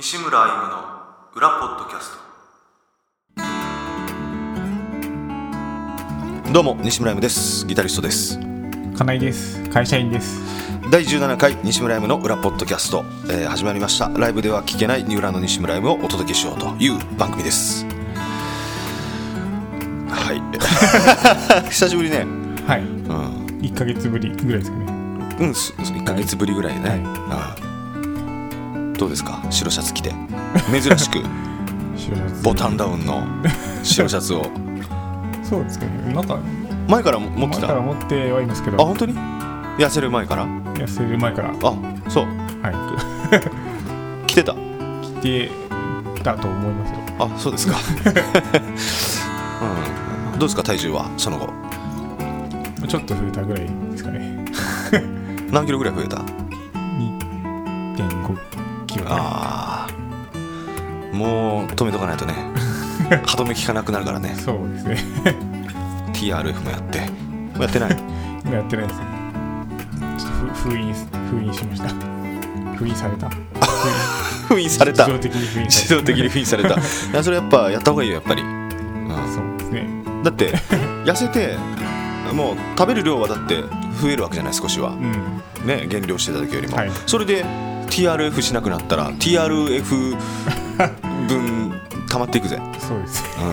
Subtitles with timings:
[0.00, 0.76] 西村歩夢の
[1.34, 2.16] 裏ポッドキャス
[6.46, 6.52] ト。
[6.52, 7.66] どうも西村歩夢です。
[7.66, 8.38] ギタリストです。
[8.96, 9.68] 金井です。
[9.70, 10.40] 会社員です。
[10.92, 14.08] 第17回西村 M の裏ポッドキャスト、えー始まりました。
[14.10, 17.84] ライブでは聞けないニューラの西村 M をお届けしようという番組です。
[20.08, 20.40] はい。
[21.70, 22.18] 久しぶりね。
[22.68, 22.82] はい。
[22.82, 24.86] うん、1か月ぶりぐらいですかね。
[25.40, 26.94] うん、す1か月ぶりぐらいね、は
[27.56, 27.62] い。
[27.62, 27.67] うん
[28.98, 29.40] どうですか？
[29.50, 30.12] 白シャツ着て。
[30.70, 31.20] 珍しく。
[32.42, 33.22] ボタンダウンの
[33.82, 34.46] 白シャツを。
[35.42, 36.12] そうですかね。
[36.14, 36.38] なんか
[36.88, 37.66] 前から持って前た？
[37.66, 38.84] あから持ってはいますけど。
[38.84, 39.14] 本当に？
[39.78, 40.46] 痩せる前から？
[40.46, 41.50] 痩せる前から。
[41.50, 41.54] あ
[42.08, 42.24] そう。
[42.62, 43.42] は
[44.26, 44.52] 着てた？
[44.52, 44.56] い
[45.14, 45.50] 来て
[46.22, 46.98] たと思いますよ。
[47.20, 47.76] あそうですか、
[50.32, 50.62] うん、どうですか？
[50.62, 51.08] 体重は？
[51.16, 51.48] その後。
[52.86, 54.44] ちょっと増えたぐらいですかね。
[55.52, 56.47] 何キロぐらい増えた？2.5キロね
[59.10, 62.34] ああもう止めとかないとね。
[63.26, 64.34] 歯止め効かなくなるからね。
[64.36, 64.96] そうですね。
[66.12, 66.98] TRF もやって。
[66.98, 67.96] やってない。
[68.44, 69.06] 今やってないですね。
[70.18, 70.94] ちょっとふ封印
[71.30, 71.88] 封印しました。
[72.76, 73.30] 封印された。
[74.48, 75.06] 封印された。
[75.06, 76.68] 自動的に封印自され動的に封印された。
[76.68, 76.72] い
[77.12, 79.08] やそれやっぱやった方がいいよやっぱり、うん。
[79.08, 79.88] たそうですね。
[80.24, 80.54] だって
[81.04, 81.56] 痩せて
[82.32, 83.64] もう食べる量はだって
[84.00, 84.90] 増えるわけじゃない少しは。
[84.90, 85.42] うん。
[85.66, 86.90] ね減量してた時よりも、はい。
[87.06, 87.44] それで
[87.90, 90.16] TRF しなくなったら TRF
[91.28, 91.72] 分
[92.08, 93.24] 溜まっていくぜ、そうです。
[93.38, 93.44] うん、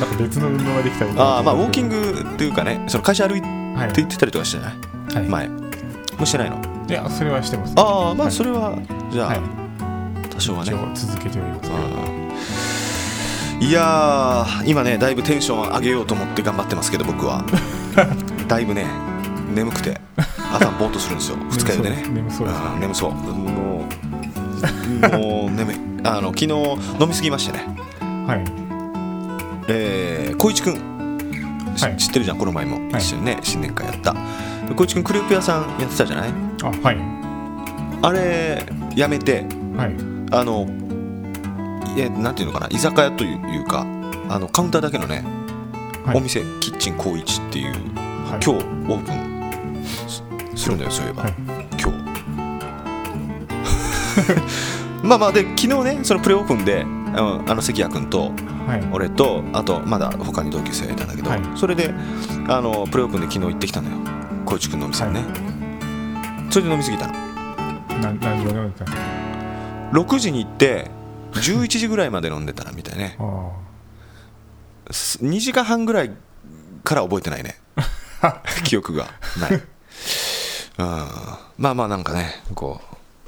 [0.00, 3.92] なんか別の運動ができたらああまあウォーキンググっていうかねその会社歩いてはい。
[3.96, 4.74] 行ってたりとかしてない？
[5.14, 5.28] はい。
[5.28, 5.48] 前。
[5.48, 5.58] も
[6.22, 6.60] うしてないの？
[6.88, 7.74] いやそれはしてます。
[7.76, 8.28] ああまはい。
[8.28, 8.78] あそれは
[9.10, 9.40] じゃあ、はい。
[10.28, 10.72] 多少はね。
[10.94, 11.70] 続けております。
[11.70, 11.74] う
[12.08, 12.22] ん
[13.60, 17.44] いやー今ねだいぶテンション上げようと思って頑張ってますけど僕は。
[18.48, 18.86] だいぶね
[19.54, 20.00] 眠くて
[20.52, 21.36] 朝ぼーっとするんですよ。
[21.50, 22.04] 二日酔いでね。
[22.08, 22.48] 眠そう。
[22.48, 23.12] ですうん眠そう。
[23.12, 23.34] もう
[25.18, 25.76] もう眠い。
[26.04, 26.46] あの昨日
[27.00, 27.64] 飲みすぎましてね。
[28.26, 28.44] はい。
[29.68, 30.74] えー、光一くん、
[31.76, 31.96] しはい。
[31.96, 32.76] 知ってるじゃんこの前も。
[32.90, 33.02] はい。
[33.02, 34.12] 一緒にね、新年会やった。
[34.12, 34.18] で
[34.68, 36.30] 光一くんクレープ屋さんやってたじゃない？
[36.62, 36.98] あはい。
[38.02, 38.66] あれ
[38.96, 39.46] やめて。
[39.76, 39.94] はい。
[40.34, 40.66] あの
[41.96, 42.68] いやなんていうのかな？
[42.70, 43.86] 居酒屋というか
[44.28, 45.24] あのカウンターだけのね、
[46.04, 46.16] はい。
[46.16, 47.72] お店キッチン光一っていう
[48.30, 48.44] はい。
[48.44, 49.31] 今日オープン
[50.62, 51.34] すするんだよそういえば、はい
[51.80, 52.02] 今日。
[55.02, 58.32] まあまあで昨日ねそのプレオープンであのあの関谷君と
[58.66, 58.88] はい。
[58.92, 61.40] 俺とあとまだ他に同級生がいたんだけど、はい。
[61.56, 61.92] それで
[62.48, 63.96] あのプレオープンで昨日行ってきたのよ。
[64.44, 65.24] 光一君のお店にね、
[66.50, 67.12] それで飲み過ぎたの。
[67.12, 69.00] な何時まで飲んでたんですか
[69.92, 70.90] 6時に行って
[71.32, 73.16] 11時ぐらいまで飲んでたなみたいね。
[73.20, 76.12] あす2時間半ぐらい
[76.84, 77.58] から覚えてないね。
[78.64, 79.06] 記憶が
[79.40, 79.60] ない、
[80.84, 81.08] うん、
[81.58, 82.80] まあまあなんかねこ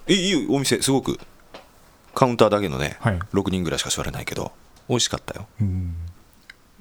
[0.08, 0.12] う。
[0.12, 1.18] いいいいお店すごく。
[2.14, 3.18] カウンターだけのね、あはい。
[3.32, 4.52] 6人ぐらいしか座れないけど
[4.88, 5.46] 美味しかったよ。
[5.60, 5.94] うん。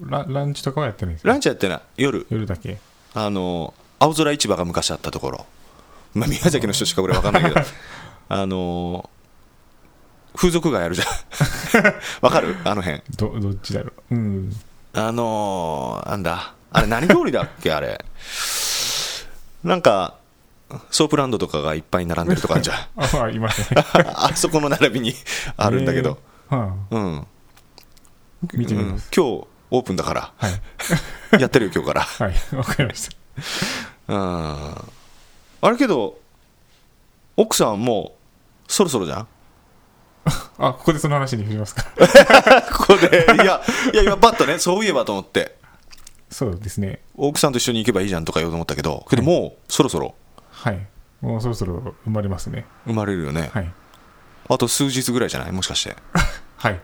[0.01, 1.29] ラランチとかはやってないんですか？
[1.29, 1.81] ランチやってない。
[1.97, 2.28] 夜。
[2.29, 2.78] 夜だけ？
[3.16, 5.45] あの青空市場が昔あったところ、
[6.13, 7.56] まあ、宮崎の人しか俺分かんないけど。
[8.29, 9.09] あの
[10.35, 11.07] 風俗街あるじゃん。
[12.22, 12.56] わかる？
[12.63, 13.01] あの辺。
[13.16, 14.16] どどっちだろう？
[14.16, 14.51] うん。
[14.94, 16.53] あのー、なんだ？
[16.72, 17.72] あれ何通りだっけ？
[17.72, 18.03] あれ。
[19.63, 20.16] なんか
[20.91, 22.78] ソープランドとかがいっぱい並んでるとかあるじゃん。
[22.97, 23.84] あまあいますね。
[24.16, 25.13] あそこの並びに
[25.57, 26.17] あるんだけど、
[26.51, 26.57] えー。
[26.57, 27.25] はうん、あ
[28.53, 28.85] 見てみう。
[28.85, 28.89] ん。
[28.89, 30.33] 今日オープンだから。
[30.38, 30.50] は
[31.38, 31.41] い。
[31.41, 32.01] やってるよ今日から。
[32.01, 32.56] はい。
[32.56, 33.09] わかりまし
[34.07, 34.13] た。
[34.13, 34.75] うん。
[35.62, 36.19] あれけど
[37.38, 38.13] 奥さんも
[38.67, 39.28] うそろそろじゃん？
[40.57, 41.85] あここでその話に振りますか。
[42.72, 43.25] ここで。
[43.35, 43.62] いや
[43.94, 45.56] いや今バッとねそういえばと思って。
[46.29, 47.01] そうですね。
[47.16, 50.16] 奥さんと一緒に行けばいいじゃんとか言おうと思ったけどけどもうそろそろ
[50.63, 50.88] はい。
[51.22, 52.66] もうそろそろ生まれますね。
[52.85, 53.74] 生まれるよね、はい。
[54.50, 55.51] あと数日ぐらいじゃない？
[55.51, 55.96] もしかして。
[56.57, 56.79] はい。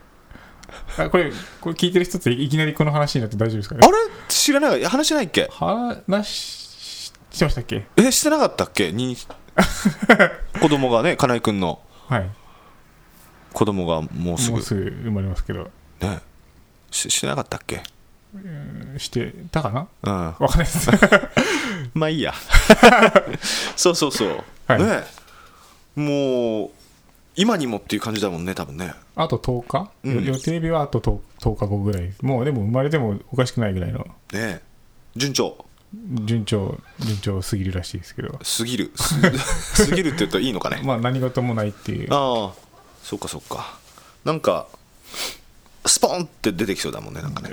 [0.98, 3.80] あこれこれ聞いてる人っていきなりこの話になって大丈夫ですかね？
[3.82, 3.96] あれ？
[4.28, 4.84] 知らない？
[4.84, 5.48] 話してないっけ？
[5.50, 7.86] 話ししてましたっけ？
[7.96, 8.92] えしてなかったっけ？
[8.92, 9.16] に
[10.60, 11.80] 子供がね金井君の。
[12.08, 12.30] はい。
[13.52, 14.56] 子供がもうすぐ。
[14.56, 15.70] もうすぐ生まれますけど。
[16.00, 16.20] ね。
[16.90, 17.76] ししてなかったっけ？
[17.76, 17.82] うん
[18.98, 19.88] してたかな？
[20.02, 20.26] うん。
[20.26, 20.90] わかんないです。
[21.94, 22.34] まあいいや。
[23.76, 24.82] そうそうそう、はい。
[24.82, 25.04] ね。
[25.96, 26.70] もう
[27.36, 28.92] 今にもっていう感じだもんね多分ね。
[29.16, 30.24] あと10日、うん。
[30.24, 32.12] 予定日はあと 10, 10日後ぐらい。
[32.22, 34.06] もうでも生まれてもおかしくないぐらいの。
[34.32, 34.60] ね。
[35.16, 35.64] 順調。
[36.24, 38.38] 順調順調すぎるらしいですけど。
[38.42, 38.92] すぎる。
[38.96, 40.80] すすぎるって言うといいのかね。
[40.84, 42.08] まあ何事もないっていう。
[42.12, 42.52] ああ
[43.02, 43.78] そっかそっか。
[44.24, 44.68] なんか
[45.86, 47.50] スポンって出てきそうだもんねなんかね。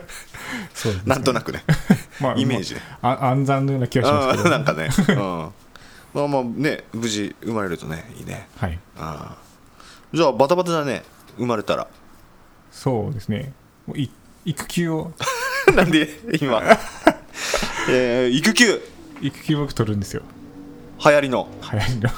[0.74, 1.02] そうですね。
[1.06, 1.64] なんとなくね。
[2.20, 2.80] まあイメージで。
[3.02, 4.50] まああ暗算のような気がしますけど。
[4.50, 5.52] なんかね、うん、ま
[6.22, 8.48] あまあね無事生まれるとねいいね。
[8.56, 8.78] はい。
[8.96, 9.42] ああ
[10.14, 11.02] じゃあバタバタだね
[11.36, 11.86] 生まれたら。
[12.70, 13.52] そうですね。
[13.86, 14.10] もうい
[14.44, 15.12] 育休を。
[15.74, 16.08] なんで
[16.40, 16.62] 今。
[17.88, 18.80] えー育休。
[19.20, 20.22] 育休僕取るんですよ。
[21.04, 21.48] 流行りの。
[21.72, 22.10] 流行りの。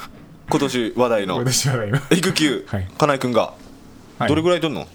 [0.49, 1.37] 今年話題の。
[1.37, 2.87] 私は今育休、はい。
[2.97, 3.53] 金井君が。
[4.19, 4.29] はい。
[4.29, 4.87] どれぐらい取るの、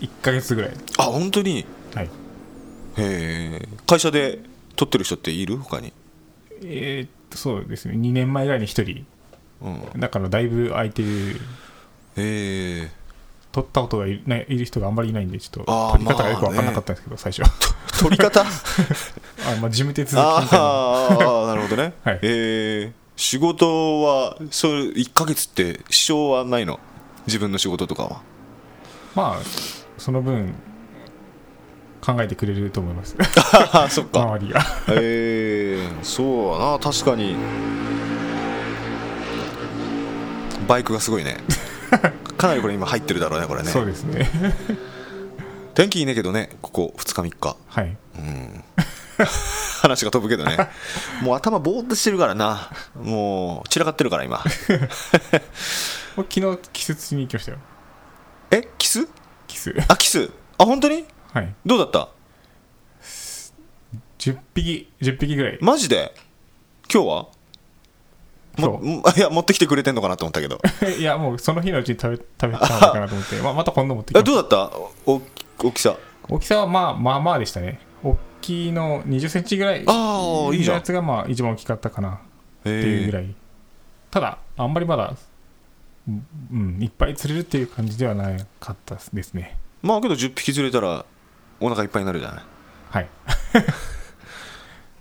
[0.00, 0.70] 1ヶ月ぐらい。
[0.98, 1.64] あ本当に？
[1.94, 2.04] はい。
[2.06, 2.08] へ
[2.98, 3.68] え。
[3.86, 4.38] 会社で
[4.76, 5.56] 取ってる人っている？
[5.58, 5.92] 他に。
[6.62, 7.94] えーっとそうですね。
[7.94, 9.06] 2年前ぐらいに1人。
[9.62, 10.00] うん。
[10.00, 11.08] だからだいぶ空いてる。
[12.16, 12.90] へえ。
[13.50, 18.42] 取ったことがいないいる人があんまりいないんでちょっとあー取り方がよく分かんなかったんですけど、最初取り方？
[18.44, 18.44] あ、
[19.60, 20.64] まあ、事務手続きみあたいな。
[20.64, 22.18] ーあーなるほどね、 はい。
[22.22, 22.26] え。
[22.86, 26.78] ー仕事はそれ1ヶ月って支障はないの？
[27.26, 28.20] 自分の仕事とかは。
[29.16, 29.42] まあ
[29.98, 30.54] その分
[32.00, 33.16] 考えてくれると思います。
[33.74, 34.22] あ あそっか。
[34.22, 34.64] 周りが。
[34.88, 37.36] えー、そうやな確かに。
[40.66, 41.38] バイクがすごいね。
[42.36, 43.70] かなりこれ今入ってるだろうねこれね。
[43.70, 44.30] そうですね。
[45.74, 47.56] 天気いいねけどねここ2日3日。
[47.66, 47.96] はい。
[49.82, 50.56] 話が飛ぶけどね。
[51.22, 52.70] もう頭ぼーっとしてるからな。
[52.94, 54.44] もう散らかってるから今。
[56.16, 57.58] 僕昨日季節に行きましたよ。
[58.50, 59.08] えキス？
[59.48, 59.74] キス。
[59.88, 60.30] あキス？
[60.58, 61.04] あ本当に？
[61.32, 61.52] はい。
[61.66, 62.08] どうだった
[64.18, 65.58] ？10匹10匹ぐらい。
[65.60, 66.14] マジで？
[66.92, 67.26] 今日は？
[69.16, 70.60] いや持ってきてくれてんのかなと思ったけど。
[70.98, 74.32] いやもうその日のうちに食べ食べたのかなと思って、 まあ、また今度持ってきえます。
[74.32, 74.76] どうだった？
[75.06, 75.22] お
[75.64, 75.96] 大きさ。
[76.28, 77.80] 大きさはまあまあまあでしたね。
[78.02, 79.84] 大きいの2 0センチぐらい。
[79.86, 80.74] ああいいじゃん。
[80.74, 82.20] のやつがまあ一番大きかったかな。
[82.60, 83.34] っていうぐらい、
[84.10, 85.14] ただあんまりまだ
[86.08, 89.58] うんうんいっぱい釣れるっていう感じではなかったですね。
[89.82, 91.04] まあけど10匹釣れたら
[91.60, 92.44] お腹いっぱいになるじゃない。
[92.90, 93.08] はい。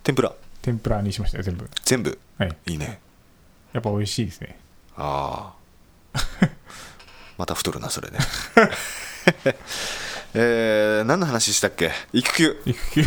[0.03, 0.33] 天ぷら。
[0.61, 1.69] 天ぷらにしましたよ全部。
[1.83, 2.19] 全部？
[2.37, 2.55] はい。
[2.67, 2.99] いいね。
[3.73, 4.59] やっぱ美味しいですね。
[4.97, 5.53] あ
[6.13, 6.19] あ。
[7.37, 8.17] また太るなそれね。
[10.33, 11.91] えー、何の話したっけ？
[12.11, 12.61] 育休。
[12.65, 13.05] 育休。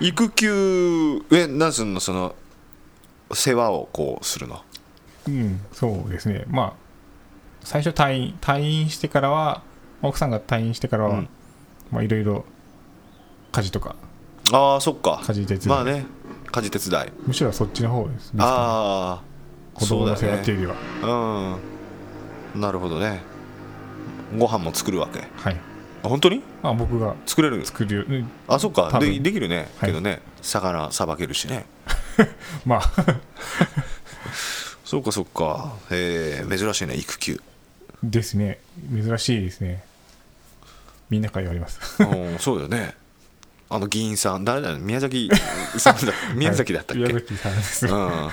[0.00, 2.00] 育休え何すんの？
[2.00, 2.34] その
[3.34, 4.62] 世話をこうするの
[5.26, 6.44] うんそうですね。
[6.48, 6.72] まあ
[7.62, 9.62] 最初退院退院してからは
[10.02, 11.28] 奥さんが退院してからは、うん。
[11.90, 12.44] まあいろいろ
[13.52, 13.96] 家事とか
[14.52, 15.20] ああそっか。
[15.24, 16.06] 家事手伝い、まあね
[16.52, 17.12] 家事手伝い。
[17.26, 21.58] むしろそっちの方ですああ子供の世話っていうよりは、
[22.54, 22.60] うん。
[22.60, 23.20] なるほどね。
[24.38, 25.20] ご飯も作るわけ。
[25.36, 25.56] はい。
[26.02, 26.42] あ本当に？
[26.62, 27.64] まあ僕が作れる？
[27.66, 28.04] 作るよ。
[28.08, 28.30] うん。
[28.48, 28.98] あそっか。
[29.00, 29.90] でできるね、はい。
[29.90, 31.66] けどね魚さばけるしね。
[32.64, 32.82] まあ
[34.86, 35.74] そうかそうか。
[35.90, 37.40] へえ珍しいね育休。
[38.04, 38.60] ですね。
[38.94, 39.82] 珍しいですね。
[41.10, 42.02] みんなから言われます。
[42.02, 42.94] うんそうだよね。
[43.68, 45.28] あの議員さん誰だ宮崎
[45.76, 46.12] さんだ。
[46.36, 47.86] 宮崎だったっけ、はい宮崎さんです。
[47.86, 48.30] うん。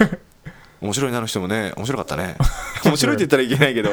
[0.81, 2.37] 面白いなあの人もね面白かったね。
[2.85, 3.91] 面白いって言ったらいけないけど。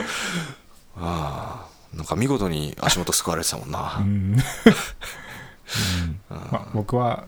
[0.97, 4.43] ああなんか見事に足元すくわれてたもんな、うん、うん。
[6.29, 7.25] まあ僕は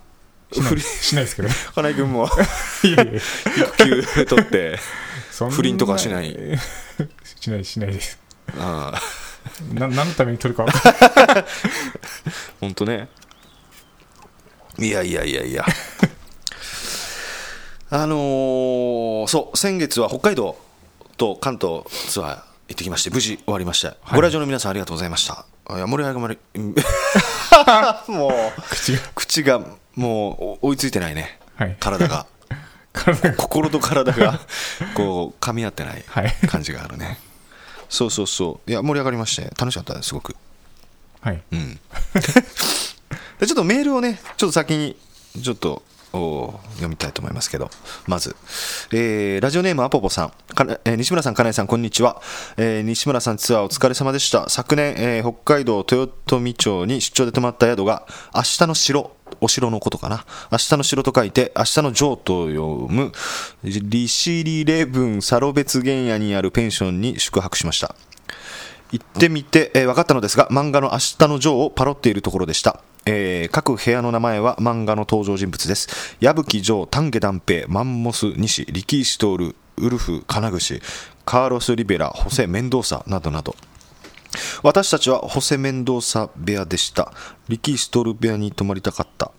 [0.53, 2.29] しない 不倫しないですけど金井君も。
[2.83, 3.23] 育
[3.79, 4.79] 休取って
[5.51, 6.33] 不倫とかしない？
[7.41, 8.19] しないしないです。
[8.59, 9.01] ああ。
[9.75, 11.45] な何のために取るか分かんない。
[12.61, 13.09] 本当ね。
[14.79, 15.65] いやいやいやいや。
[17.91, 20.57] あのーそう先月は北海道
[21.19, 22.41] と関東ツアー行
[22.73, 25.45] ってきまして無事終わりました、ご来場の皆さんありがとうございました。
[25.67, 26.39] あいや盛り上がり。
[26.55, 26.75] うん
[28.09, 29.61] もう口が口が
[29.95, 31.39] もう追いついてないね。
[31.57, 31.77] はい。
[31.79, 32.27] 体が
[33.37, 34.41] 心と体が
[34.95, 36.35] こう噛み合ってないはい。
[36.47, 37.19] 感じがあるね。
[37.89, 38.71] そうそうそう。
[38.71, 40.37] いや盛り上がりまして楽しかったですすごく。
[41.21, 41.43] はい。
[41.53, 41.81] うん。
[43.41, 44.97] でちょっとメールをねちょっと先に
[45.43, 45.83] ちょっと
[46.13, 47.71] お読みたいと思いますけど
[48.07, 48.37] まず、
[48.93, 50.33] えーラジオネームアポポさん、
[50.85, 52.21] えー西村さん金井さんこんにちは、
[52.57, 54.49] えー西村さんツアーお疲れ様でした。
[54.49, 60.25] 昨年、えー北海道豊富町に出張で泊まった宿が明日の城お城のことかな。
[60.51, 63.13] 明日の城と書いて明日の城と読む
[63.65, 67.95] 利尻レブンサロベツ原野にあるペンションに宿泊しました。
[68.93, 76.17] 行ってみて、えー分かったのですが漫画の「明日のジョー」をパロっているところでした、えー各部屋の名前は漫画の登場人物です。
[76.21, 80.81] 矢吹城丹下段平マンモス西力石徹ウルフ金串
[81.25, 83.57] カーロス・リベラホセ・メンドーサなどなど。
[84.63, 87.13] 私たちはホセ・メンドーサ部屋でした。
[87.49, 89.33] 力石徹部屋に泊まりたかった。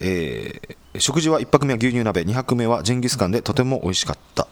[0.00, 2.22] えー食事は1泊目は牛乳鍋。
[2.22, 4.48] 2泊目はジンギスカンでとても美味しかった。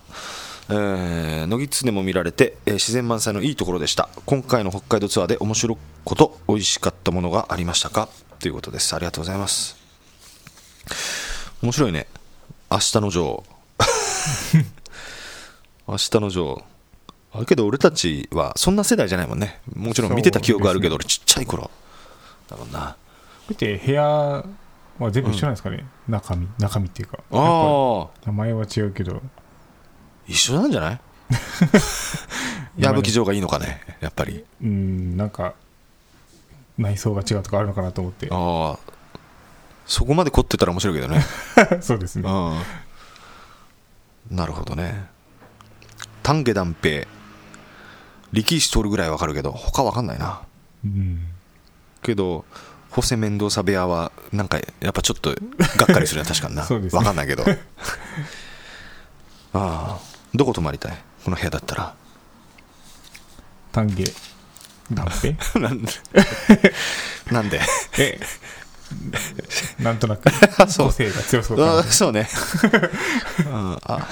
[0.71, 4.09] えー、野木津も見られて、えー自然満載のいいところでした。
[4.25, 8.09] 今回の北海道ツアーで面白いこと美味しかったものがありましたか？
[8.41, 8.95] ということです。
[8.95, 9.77] ありがとうございます。
[11.63, 12.07] 面白いね。
[12.71, 13.45] 明日の女王。
[15.89, 16.63] 明日のジョー
[17.33, 19.61] あけど俺たちはそんな世代じゃないもんね。
[19.75, 21.71] もちろん見てた記憶あるけど、俺ちっちゃい頃。
[22.49, 22.97] だもんな。
[23.49, 24.45] 見て部屋は
[25.11, 27.19] 全部一緒なんですかね、中身中身っていうか。
[27.33, 29.23] あ名前は違うけど。
[30.27, 31.01] 一緒なんじゃない？
[32.79, 34.45] 矢吹城がいいのかねやっぱり。
[34.63, 35.55] うんなんか
[36.79, 38.29] 内装が違うとかあるのかなと思って。
[38.31, 38.79] ああ
[39.87, 41.23] そこまで凝ってたら面白いけどね。
[41.81, 42.29] そうですね。
[42.31, 44.37] うん。
[44.37, 45.07] なるほどね。
[46.23, 47.07] 丹下断平。
[48.33, 50.41] 力士取るぐらいわかるけど他わかんないな。
[50.85, 51.27] うん。
[52.03, 52.45] けど
[52.91, 55.37] ホセ・メンドーサ部屋はなんかやっぱちょっとが
[55.85, 56.65] っかりするね確かにな。
[56.65, 56.99] そうですね。
[56.99, 57.45] わかんないけど。
[59.55, 59.99] ああ
[60.35, 60.99] どこ泊まりたい？
[61.25, 61.95] この部屋だったら。
[63.73, 64.05] 丹下
[64.91, 65.37] なんで？
[67.31, 67.61] なんで？
[67.99, 68.21] え？
[69.81, 70.31] なんとなく。
[70.57, 72.27] 個性が強そうあそうね、
[73.45, 74.09] うん、あ。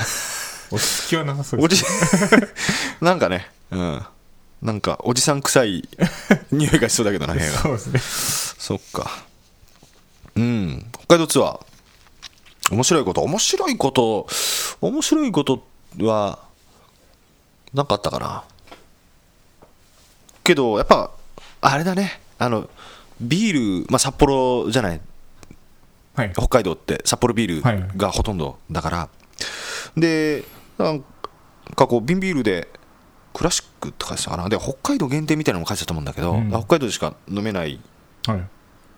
[0.70, 1.62] 落ち着きはなさそう。
[1.62, 2.46] おですじ
[3.00, 4.02] なんかね、うん、
[4.62, 5.88] なんかおじさん臭い
[6.50, 7.58] 匂いがしそうだけどな部屋が。
[7.58, 8.00] そうですね。
[8.58, 9.10] そっか。
[10.34, 10.86] うん。
[11.06, 11.60] 北海道ツアー。
[12.74, 13.22] 面白いこと。
[13.22, 14.26] 面白いこと
[14.82, 15.64] 面白いこと
[16.00, 16.40] は
[17.72, 18.44] 何かあったかな？
[20.46, 21.10] けどやっぱ
[21.60, 22.20] あれだね。
[22.38, 22.68] あの
[23.20, 25.00] ビール、まあ、札幌じゃない？
[26.14, 26.32] はい。
[26.32, 27.76] 北海道って札幌ビーはい。
[27.92, 29.08] ルがほとんどだから、
[29.96, 30.44] で
[30.78, 31.04] なん
[31.74, 32.68] かこう瓶ビールで
[33.32, 34.48] クラシックって書いてたかな？
[34.48, 36.48] で北海道限定みたいなのも書いてたと思うんだけど、うん。
[36.50, 37.80] 北海道でしか飲めない
[38.26, 38.40] はい。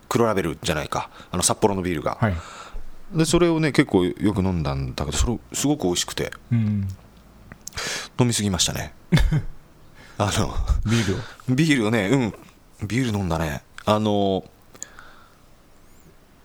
[0.08, 1.10] 黒ラベルじゃないか。
[1.30, 2.34] あの札幌のビールが、はい。
[3.14, 6.30] でそれをね結構よく飲んだんだけどそれすごく美味しくて。
[6.52, 6.88] うん。
[8.20, 8.92] 飲みすぎましたね
[10.18, 10.52] あの
[10.90, 11.18] ビールを？
[11.54, 12.86] ビールをねうん。
[12.86, 13.62] ビール飲んだね。
[13.84, 14.44] あの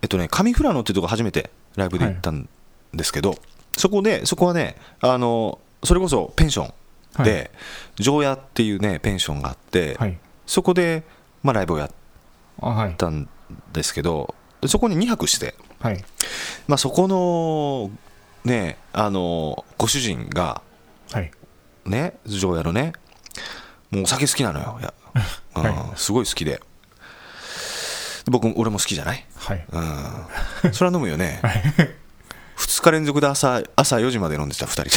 [0.01, 2.47] えっとね上富良野っていうとこ初めてライブで行ったん
[2.93, 3.35] ですけど、
[3.77, 6.71] そこでそこはねあのそれこそペンショ
[7.19, 7.51] ンで、
[7.95, 10.17] 常夜っていうねペンションがあって、はい。
[10.45, 11.03] そこで、
[11.41, 13.29] まあ、ライブをやったん
[13.71, 16.03] ですけどでそこに2泊して、はい。
[16.67, 17.91] まあ、そこの
[18.43, 20.61] ねあのご主人が
[21.11, 21.31] はい。
[21.85, 22.93] ね常夜のね
[23.93, 24.77] もうお酒好きなのよ。
[24.79, 24.93] いや、
[25.55, 25.63] うん。
[25.63, 26.61] はすごい好きで。
[28.25, 29.65] 僕も俺も好きじゃない、はい。
[29.69, 29.79] う
[30.69, 31.41] ん、それは飲むよね。
[32.57, 34.89] 2日連続で朝朝4時まで飲んでた2人で。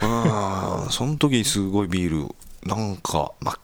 [0.06, 0.90] うん。
[0.90, 2.34] その時すごいビール
[2.64, 3.56] なんか、ま、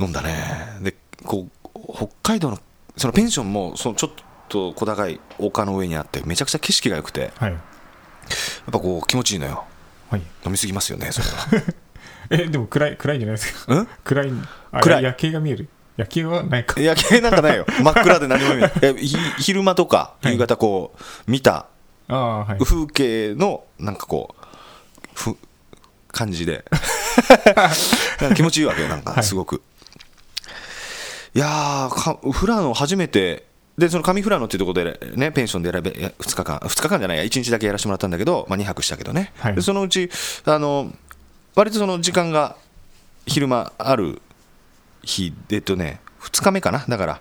[0.00, 0.78] 飲んだね。
[0.80, 2.58] でこう北海道の
[2.96, 4.10] そのペンションもそのちょっ
[4.48, 7.20] と小高い丘の上にあってめちゃくちゃ景色が良くて。
[7.20, 7.58] やっはい
[8.70, 9.64] ぱこう気持ちいいのよ
[10.10, 10.20] はい。
[10.46, 11.64] 飲みすぎますよね それは。
[12.30, 13.74] えでも暗い暗いんじゃないですか。
[13.74, 13.88] うん？
[14.04, 14.32] 暗い。
[14.72, 15.02] あ暗い。
[15.02, 15.68] 夜景が見える。
[15.96, 16.80] 夜景はないか。
[16.80, 17.66] 夜景なんかないよ。
[17.82, 18.72] 真っ暗で何も見えない。
[18.82, 20.32] えひ昼間とかはい。
[20.34, 21.66] 夕方こう見た
[22.08, 22.58] ああはい。
[22.60, 24.46] 風景のなんかこう
[25.14, 25.36] ふ
[26.12, 26.64] 感じで。
[28.20, 29.14] なんか気持ちいいわけよなんはい。
[29.16, 29.62] かすごく、
[31.34, 33.44] い、やーか富良野初めて
[33.78, 39.54] でその上富良野っていうところでねペンションで選べ2日間2日間じゃないや1日だけやらせてもらったんだけど、まあ、2泊したけどね、はい。
[39.54, 40.10] でそのうち
[40.44, 40.92] あの
[41.54, 42.56] 割とその時間が
[43.26, 44.20] 昼間ある
[45.02, 46.84] 日でえっとね2日目かな。
[46.88, 47.20] だから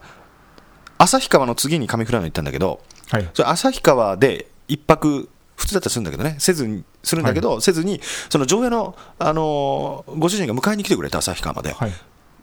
[0.97, 3.29] 旭川の次に上富良野行ったんだけどはい。
[3.33, 6.35] それ旭川で一泊普通だったらするんだけどね。
[6.39, 7.99] せずにするんだけど、せずに
[8.29, 11.91] その上映の、あのーご主人が迎えに来てくれて旭川まで、はい。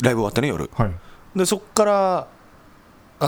[0.02, 0.68] ライブ終わってね夜。
[0.74, 0.92] はい。
[1.38, 2.26] でそこから、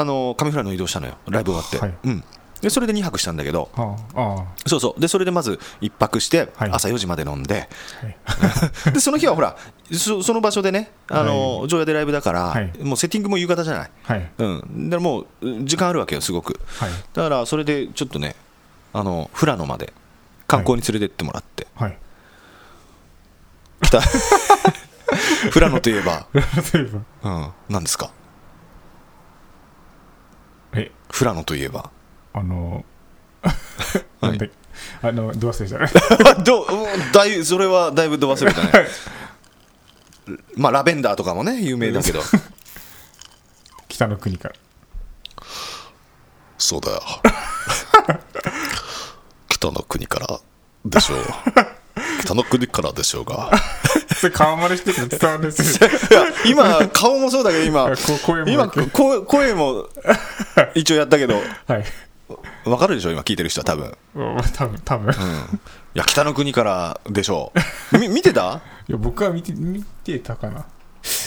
[0.00, 1.14] あのー上富良野移動したのよ。
[1.28, 1.94] ライブ終わって、はい。
[2.04, 2.24] うん、
[2.60, 3.70] でそれで2泊したんだけど。
[3.74, 4.44] あああ。
[4.66, 5.00] そうそう。
[5.00, 6.70] でそれでまず1泊してはい。
[6.70, 7.68] 朝4時まで飲んで、
[8.84, 8.92] はい。
[8.92, 9.56] でその日はほら
[9.92, 12.72] そその場所でね、あのーは上映でライブだから、はい。
[12.82, 14.30] もうセッティングも夕方じゃない、はい。
[14.38, 15.26] うん、だからもう
[15.64, 16.60] 時間あるわけよすごく。
[16.78, 16.90] はい。
[17.14, 18.36] だからそれでちょっとね
[18.92, 19.92] あの富良野まで
[20.46, 21.98] 観光に連れてってもらって、はい。
[23.82, 24.00] 来た。
[25.52, 26.26] 富良野といえば、
[27.22, 28.10] うん、何ですか？
[28.10, 28.15] え
[31.08, 31.90] 富良野といえば。
[32.32, 32.84] あの
[34.20, 34.30] はい。
[34.30, 34.46] なんだ
[35.02, 36.34] あのどう忘れした。
[36.42, 38.88] どううんだいそれはだいぶど忘れたね。
[40.56, 42.20] まあラベンダーとかもね有名だけど。
[43.88, 44.54] 北の国から。
[46.58, 47.02] そうだよ。
[49.48, 50.40] 北の国から
[50.84, 51.18] でしょう。
[52.20, 53.50] 北の国からでしょうが
[54.20, 55.88] それ顔真似してるの伝わるんですよ。
[56.10, 57.84] いや今顔もそうだけど今。
[57.90, 59.88] こ声も今声声も
[60.74, 61.34] 一応やったけど。
[61.68, 61.84] はい。
[62.64, 63.12] わかるでしょ？
[63.12, 63.96] 今聞いてる人は多分。
[64.14, 65.12] うん多分多分。
[65.12, 67.52] いや北の国からでしょ
[67.92, 67.98] う。
[67.98, 68.60] み見てた？
[68.88, 70.64] いや僕は見て見てたかな。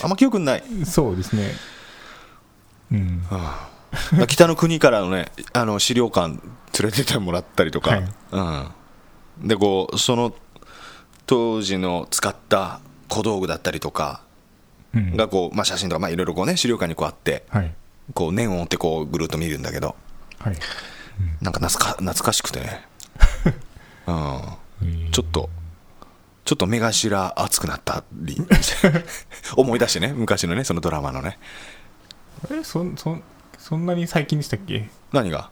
[0.03, 0.63] あんま記憶にない。
[0.86, 1.55] そうですね。
[2.91, 3.24] うん。
[4.27, 6.27] 北の国からのねあの資料館
[6.79, 8.05] 連れてってもらったりとか、はい。
[8.31, 8.41] う
[9.46, 10.34] ん、でこうその
[11.29, 14.21] 当時の使った小道具だったりとか
[14.95, 15.15] うん。
[15.15, 17.71] がこう、まあ、写真とかまあいろいろこうね資料館にこうあってはい。
[18.15, 19.95] こう念を追ってこうぐるっと見るんだけど
[20.39, 20.55] はい。
[21.39, 22.81] なんか懐か懐かしくてね、
[24.07, 25.12] うん、えー。
[25.12, 25.50] ちょっと
[26.45, 28.36] ちょっと目頭熱くなったり
[29.55, 31.38] 思い出してね昔のねそのドラマのね。
[32.50, 33.21] えそんそん
[33.59, 34.89] そんなに最近でしたっけ？
[35.13, 35.51] 何が？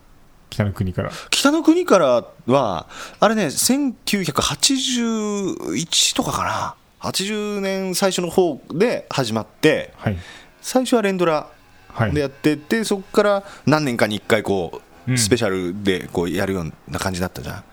[0.49, 1.11] 北の国から。
[1.29, 2.87] 北の国からは
[3.19, 6.75] あれね1981とかかな。
[6.99, 10.17] 80年最初の方で始まってはい。
[10.61, 11.49] 最初は連ドラ
[11.89, 12.13] はい。
[12.13, 15.17] でやってて、そこから何年かに1回こううん。
[15.17, 17.63] スペシャルでこうやるような感じだったじゃん、はい。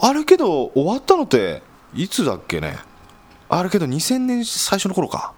[0.00, 1.62] あれけど終わったのって
[1.94, 2.78] いつだっけね？
[3.48, 5.34] あれけど2000年最初の頃か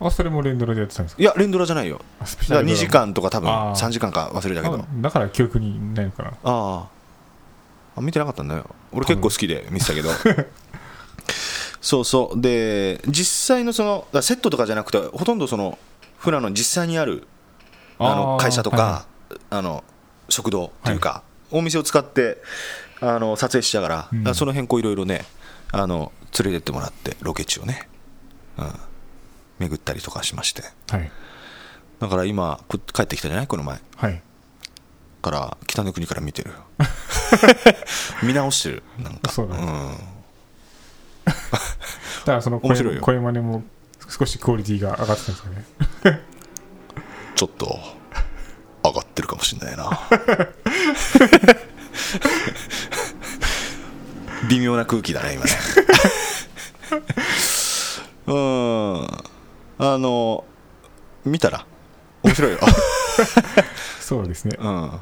[0.00, 1.22] あそれも連ドラでやってたんですか？
[1.22, 2.00] いや連ドラじゃないよ。
[2.20, 2.74] だから2ャルドラマ。
[2.74, 3.74] 時間とか多分あー。
[3.74, 4.74] 3時間か忘れたけど。
[4.74, 6.30] あだから記憶にないのかな。
[6.30, 6.86] ああ
[7.96, 8.64] あ見てなかったんだよ。
[8.92, 10.10] 俺結構好きで見てたけど。
[11.80, 12.40] そうそう。
[12.40, 15.78] で実際のそのセットとかじゃなくてほとんどその
[16.18, 17.26] フラの実際にある
[17.98, 19.04] あの会社とか、は
[19.50, 19.84] あの
[20.28, 22.38] 食堂というか、お店を使って
[23.00, 24.34] あの撮影しながら,、うん。
[24.34, 25.24] その辺こういろいろね
[25.72, 27.88] あの連れてってもらってロケ地をね、
[28.58, 28.72] うん、
[29.60, 30.62] 巡ったりとかしまして。
[30.90, 31.10] はい。
[32.00, 33.46] だから今こ帰ってきたじゃない？
[33.46, 33.78] この前。
[33.96, 34.22] はい。
[35.22, 36.50] から北の国から見てる。
[36.50, 36.56] よ
[38.24, 38.82] 見直してる。
[38.98, 39.30] なんか。
[39.30, 39.62] そうだね。
[39.62, 39.66] ん、
[41.26, 41.32] だ
[42.24, 43.00] からその声 面白いよ。
[43.02, 43.62] 声真似も
[44.08, 45.42] 少しクオリティが上がってたんです
[46.02, 46.20] かね。
[47.36, 47.78] ちょっと
[48.82, 50.00] 上がってるかもしれないな。
[54.48, 55.50] 微妙な空気だね今ね。
[58.26, 59.19] うん
[59.82, 60.44] あの
[61.24, 61.64] 見たら
[62.22, 62.58] 面白いよ。
[63.98, 64.56] そうですね。
[64.60, 65.00] うん。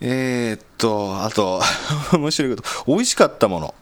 [0.00, 1.60] えーっとあと
[2.16, 2.68] 面白いこと。
[2.86, 3.74] 美味しかったもの。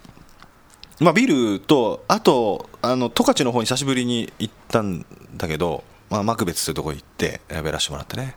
[1.00, 5.05] まあビールとあとあの十勝の方に久しぶりに行ったん
[5.37, 8.37] だけど、まあ、幕別というところに行ってやらせてもらってね。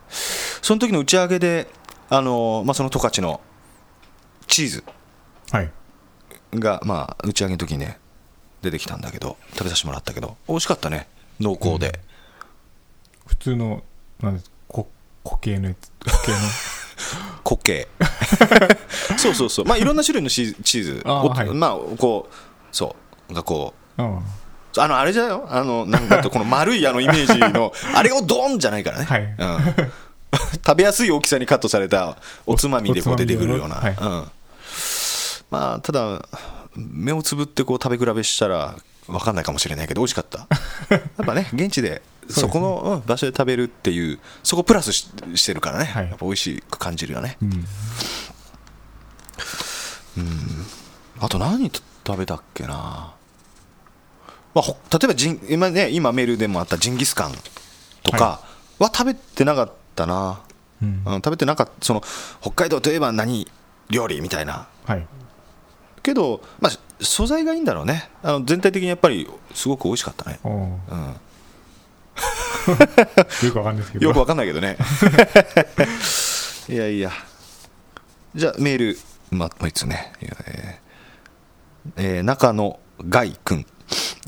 [0.61, 1.69] その時の打ち上げで
[2.09, 3.39] あの、まあ、その十勝の
[4.47, 4.83] チーズ
[5.51, 5.71] はい。
[6.53, 7.99] が、まあ、打ち上げの時にね
[8.61, 11.07] 出てきたんだけど食べさせてもらったけど美味しかったね
[11.39, 11.99] 濃厚で、
[13.27, 13.83] 普通の
[14.19, 14.87] なんですこ
[15.23, 16.37] 固形のやつ固形の？
[17.43, 17.87] 固形。
[19.17, 19.65] そうそうそう。
[19.65, 21.03] まあいろんな種類のチーズチーズ。
[21.05, 21.55] おあーはい。
[21.55, 22.33] まあこう
[22.71, 22.95] そ
[23.29, 23.33] う。
[23.33, 24.03] がこう。
[24.03, 24.19] うん。
[24.79, 25.47] あのあれじゃよ。
[25.49, 29.21] あのなんかこの丸いあのイメージの あれをドンじゃないからね、はい。
[29.21, 29.91] うん、
[30.65, 34.31] 食べやすい大きさにカットされたおつまみでこう出てくるような、おつまうん、
[35.49, 36.27] まあただ
[36.77, 38.75] 目をつぶってこう食べ比べしたら
[39.07, 40.47] 分かんないかもしれないけど美味しかった。
[40.93, 46.09] やっぱね現地でそこの、うん場所で食べるっていうそこプラスししてるからね、はい。
[46.09, 47.37] やっぱ美味しく感じるよね。
[47.41, 47.65] うん。
[51.19, 53.13] あと何食べたっけな、ま
[54.55, 57.33] あ、ほ例えばジン今,、ね、今メールでもあったジンギスカン
[58.03, 58.41] とか
[58.79, 60.41] は食べてなかったな、
[60.81, 61.03] うん。
[61.05, 62.03] うん、食べてなかったその
[62.41, 63.47] 北海道といえば何
[63.89, 64.67] 料理みたいな。
[64.85, 65.07] はい
[66.07, 68.09] けど、まあ、素材がいいんだろうね。
[68.23, 70.47] あの全体的にやっぱりすごく美味しかったね、う。
[70.49, 70.51] ん、
[73.43, 74.07] よくわかんないですけど。
[74.07, 74.77] よくわかんないけどね。
[76.69, 77.11] いやいや。
[78.33, 78.97] じゃあメール
[79.31, 80.13] まもう一つね。
[80.21, 80.87] えー
[81.97, 83.65] えー中野ガイ君、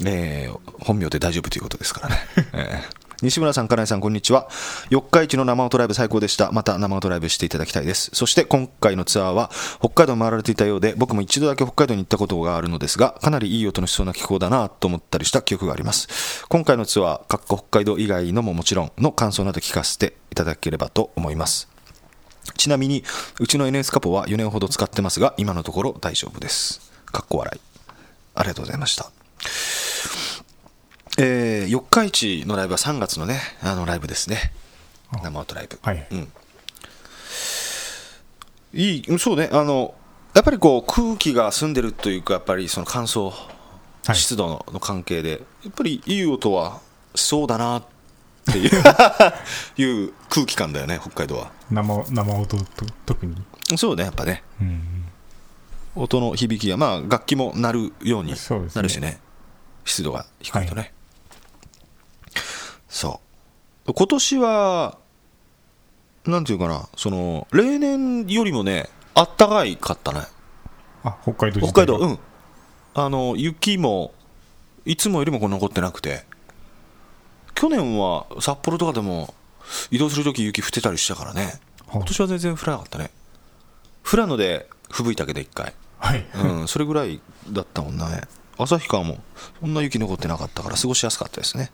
[0.06, 2.18] えー本名で大丈夫ということですからね、
[2.54, 4.48] えー西村さん、金井さん、こんにちは。
[4.90, 6.54] 四日市の生音ライブ最高でした。
[6.54, 8.12] また生音ライブしていただきたいです。
[8.14, 16.46] そして今回のツアーは北海道回られていたようで、僕も一度だけ北海道に行ったことがあるのですが、かなりいい音のしそうな気候だなと思ったりした記憶があります。
[16.48, 21.68] 今回のツアー、かっこ北海道以外のももちろんの感想など聞かせていただければと思います。
[22.56, 23.04] ちなみに、
[23.42, 26.80] うちの NS カポは4年ほど使ってますが、今のところ大丈夫です。
[27.06, 27.62] かっこ笑い。
[28.36, 29.12] ありがとうございました。
[31.18, 34.52] えー、四日市のライブは3月のね、あのライブですね。
[35.24, 35.80] 生音ライブ。
[35.82, 36.32] はいうん。
[38.74, 39.96] いい、そうね、あの、
[40.34, 46.80] やっぱりこう空気が澄んでるというか、やっぱりその乾燥、はい湿度のの関係で、やっぱりいい音は
[47.14, 47.84] しそうだなっ
[48.46, 48.72] ていう
[49.78, 51.52] いう空気感だよね、北海道は。
[51.70, 53.36] 生生音と特に
[53.76, 54.42] そうね、やっぱね。
[54.62, 55.00] うん
[55.96, 58.34] 音の響きが、まあ、楽器も鳴るように
[58.74, 59.20] なるしね
[59.86, 60.94] 湿度が低いとね、
[62.90, 63.22] そ
[63.88, 63.94] う。
[63.94, 64.98] 今年は
[66.26, 70.22] なんていうかなその例年よりもねあったかいかったね。
[71.04, 72.20] あ北海道北海道うん。
[72.96, 74.14] あの雪も
[74.86, 76.28] いつもよりもこう残ってなくて。
[77.56, 79.34] 去年は札幌とかでも
[79.92, 81.44] 移動するとき雪降ってたりしたからね。
[81.44, 81.60] はい
[81.92, 83.10] 今年は全然降らなかったね。
[84.04, 85.74] 富良野で吹雪いたけど一回。
[85.98, 86.26] はい。
[86.36, 88.04] うん、それぐらいだったもんね。
[88.60, 89.18] 旭川も
[89.60, 91.72] そんな雪残ってなかったから過ごしやすかったですね、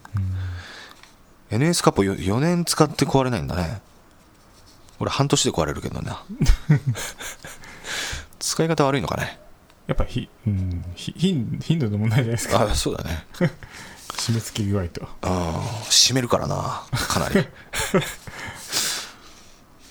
[1.52, 3.82] NS カップ 4, 年使って壊れないんだね。
[5.00, 6.24] 俺半年で壊れるけどな。
[8.40, 9.40] 使い方悪いのかね？
[9.88, 12.64] やっぱひ、うん、ひ頻頻度の問題じゃないですか。
[12.64, 13.26] あそうだね。
[14.18, 15.08] 締め付け具合と。
[15.22, 17.36] あ閉めるからなかなり。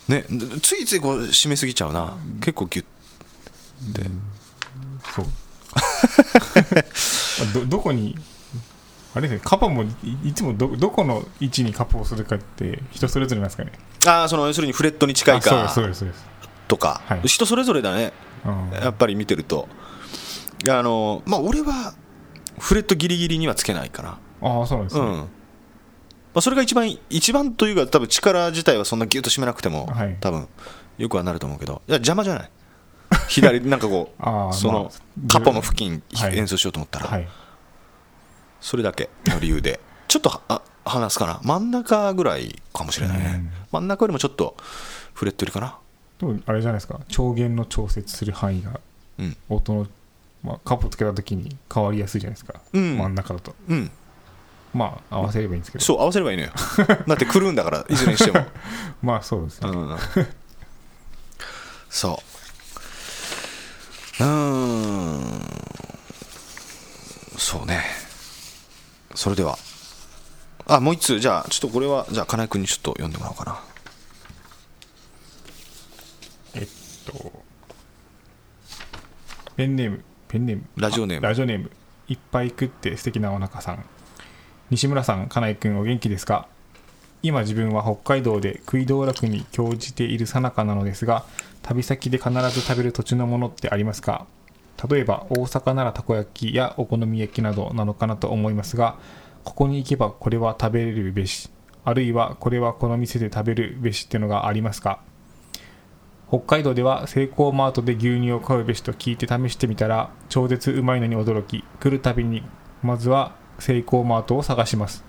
[0.09, 0.27] ね
[0.63, 2.17] ついついこう締めすぎちゃうな。
[2.41, 2.87] 結構ギュッ
[3.95, 4.11] て。
[5.15, 5.27] そう。
[5.77, 8.19] あどどこに
[9.15, 9.89] あれですねカポもい
[10.25, 13.73] いつもどどこの位置にカポをするかって人それぞれなんですかね。
[14.07, 16.27] ああその要するにフレットに近いかすそうですそうです。
[16.67, 17.21] とか、はい。
[17.25, 18.13] 人それぞれだね。
[18.45, 18.71] うん。
[18.73, 19.69] やっぱり見てると。
[20.69, 21.95] あのまあ俺は
[22.59, 24.19] フレットギリギリにはつけないかな。
[24.43, 25.17] ああそうなんですね、うん。
[25.17, 25.27] ま
[26.35, 30.17] あ、それが一番一番というか多分力自体はそんなギュッと締めなくても、はい。
[30.21, 30.49] 多分
[30.99, 31.83] よくはなると思うけど。
[31.87, 32.51] いや邪魔じゃない。
[33.29, 34.23] 左なんかこう
[34.53, 34.91] その
[35.23, 36.37] まあカポの付近はい。
[36.37, 37.29] 演奏しようと思ったら、はい
[38.65, 39.79] それだけの理由で。
[40.09, 41.39] ちょっとはあ離すかな。
[41.43, 43.51] 真ん中ぐらいかもしれないね、うん。
[43.73, 44.57] 真ん中よりもちょっと
[45.13, 45.77] フレットよりかな。
[46.19, 46.99] でもあれじゃないですか。
[47.09, 48.81] 調弦の調節する範囲が
[49.19, 49.37] うん。
[49.51, 49.87] 音の、
[50.43, 52.97] まあ、カポつけた時に変わりやすいじゃないですか、うん。
[52.97, 53.55] 真ん中だと。
[53.69, 53.91] うん。
[54.73, 55.85] まあ合わせればいいんですけど。
[55.85, 56.53] そう合わせればいいのよ。
[57.07, 58.47] だって来るんだからいずれにしても。
[59.03, 59.99] まあそうですね、うん。
[61.91, 62.23] そ
[64.21, 64.25] う。
[64.25, 65.45] うーん。
[67.37, 68.04] そうね
[69.15, 69.57] それでは。
[70.67, 71.21] あもう一通。
[71.21, 73.61] じゃあちょっとこれはじゃあ金井君にちょっと読んでもらおうかな。
[76.55, 76.69] えっ
[77.07, 77.45] と
[79.57, 80.65] ペンネームペンネーム。
[80.77, 81.27] ラジオネーム。
[81.27, 81.71] あラジオネーム。
[82.09, 83.85] いっぱい食って素敵なお腹さん。
[84.71, 86.49] 西村さん金井君お元気ですか？
[87.23, 91.25] 今自分は北海道で食い道楽に興じている最中なのですが
[91.63, 94.27] 旅先で必ず食べる土地のものってありますか？
[94.89, 98.99] 例えば大阪ならたこ焼きやお好み焼きなどなのかなと思いますが
[99.45, 101.51] ここに行けばこれは食べれるべし
[101.85, 105.01] あるいはこれはこの店で食べるべしってのがありますか？
[106.29, 112.43] 北海道ではセイコーマートで牛乳を買うべしと聞いて試してみたら超絶うまいのに驚き来るたびに
[112.83, 115.05] まずはセイコーマートを探します。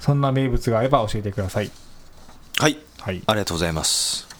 [0.00, 1.70] そんな名物があれば教えてください。
[2.58, 2.78] はい。
[3.00, 3.22] はい。
[3.26, 4.33] ありがとうございます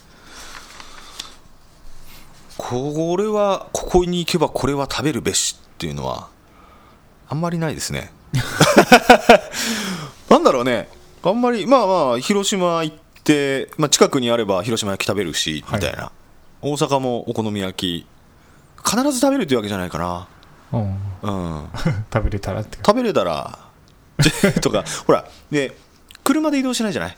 [2.56, 6.28] これはここに行けばこれは食べるべしっていうのは
[7.28, 8.12] あんまりないですね。
[10.28, 10.88] なんだろうね。
[11.22, 16.12] あんまりまあまあ広島行って、まあ、近くにあれば広島焼き食べるしはいみたいな、
[16.60, 18.06] 大阪もお好み焼き。
[18.88, 20.28] 必ず食べるっていうわけじゃないかな。
[20.72, 20.98] うん。
[21.22, 21.68] うん。
[22.12, 22.76] 食べれたらって。
[22.84, 23.58] 食べれたら。
[24.60, 25.76] とかほらで
[26.22, 27.16] 車で移動しないじゃない？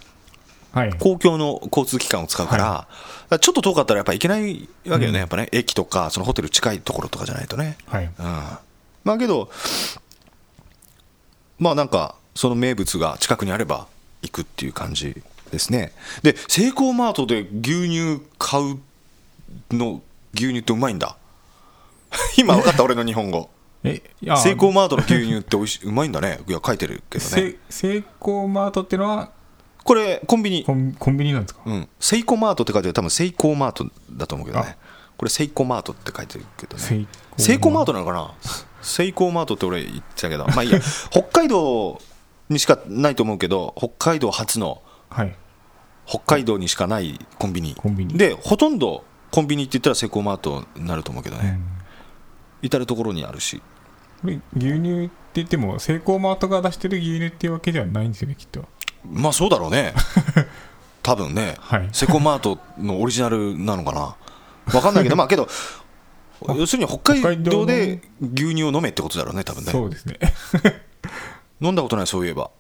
[0.99, 2.87] 公共の交通機関を使うから,、
[3.31, 5.15] はちょっと遠かったらやっぱ行けないわけよね、うん。
[5.17, 5.49] やっぱね。
[5.53, 8.05] 駅とかそのホテル近いところとかじゃないとね、はい。
[8.05, 8.13] うん、
[9.05, 9.51] まあけど
[11.59, 13.87] まあなんかその名物が近くにあれば
[14.23, 15.93] 行くっていう感じですね。
[16.23, 18.79] でセイコーマートで牛乳買う
[19.71, 20.03] の
[20.35, 21.17] 牛乳ってうまいんだ。
[22.37, 23.51] 今分かった俺の日本語。
[23.85, 24.03] え
[24.43, 26.41] セイコーマートの牛乳っておいしいうまいんだね。
[26.49, 27.31] いや書いてるけどね。
[27.31, 29.31] セセイコーマートってのは
[29.87, 30.65] これコンビニ。
[30.65, 31.61] コンコンビニなんですか？
[31.65, 32.93] うん、セイコマートって書いてある。
[32.93, 34.77] 多分セイコーマートだと思うけどね。
[34.81, 34.87] あ。
[35.17, 36.83] これセイコマートって書いてるけどね。
[36.83, 38.35] セイセイコーマートなのかな？
[38.83, 40.47] セイコーマートって俺言ってたけど。
[40.49, 40.81] まあいいや。
[41.11, 42.01] 北海道
[42.49, 45.35] にしかないと思うけど北海道初のはい。
[46.05, 47.75] 北海道にしかないコンビニ。
[47.77, 48.19] コンビニ。
[48.19, 51.61] でほとんどコンビニって言ったらセイコーマートになると思うけどね、
[52.63, 52.67] うん。
[52.67, 53.63] 至る所にあるし。
[54.21, 58.65] これ牛乳って言ってもセイコーマートが出してる牛乳っていうわけではないんですよねきっと
[59.13, 59.95] まあそうだろうね。
[61.03, 61.57] 多分ね。
[61.61, 61.89] はい。
[61.93, 64.17] セコマートのオリジナルなのかな。
[64.73, 65.49] 分かんないけど まあけど
[66.49, 69.71] 要するに北海道で牛乳を飲めってことだろうね多分ね。
[69.73, 70.19] そうですね。
[71.61, 72.51] 飲んだことないそういえば。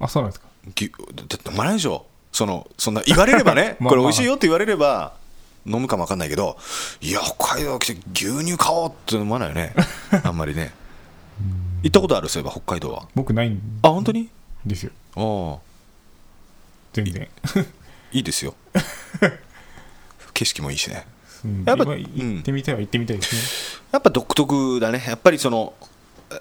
[0.00, 0.46] あそうなんですか。
[0.76, 5.12] 牛だって飲まないでしょそのそんな言われればねまあこれ美味しいよって言われれば
[5.66, 6.56] 飲むかも分かんないけど
[7.00, 9.74] いや北海道来て牛乳買おうって飲まないよね。
[10.22, 10.72] あんまりね。
[11.82, 12.28] 行ったことある？
[12.28, 13.06] そういえば北海道は。
[13.14, 14.28] 僕ないんあ本当に？
[14.64, 14.92] ですよ。
[15.16, 15.67] ああ
[16.92, 17.28] 全然。
[18.12, 18.54] いいですよ。
[20.34, 21.06] 景色もいいしね。
[21.44, 23.86] うんやっぱ行ってみたいは行ってみたいですね。
[23.92, 25.04] やっぱ独特だね。
[25.06, 25.74] やっぱりその
[26.30, 26.40] え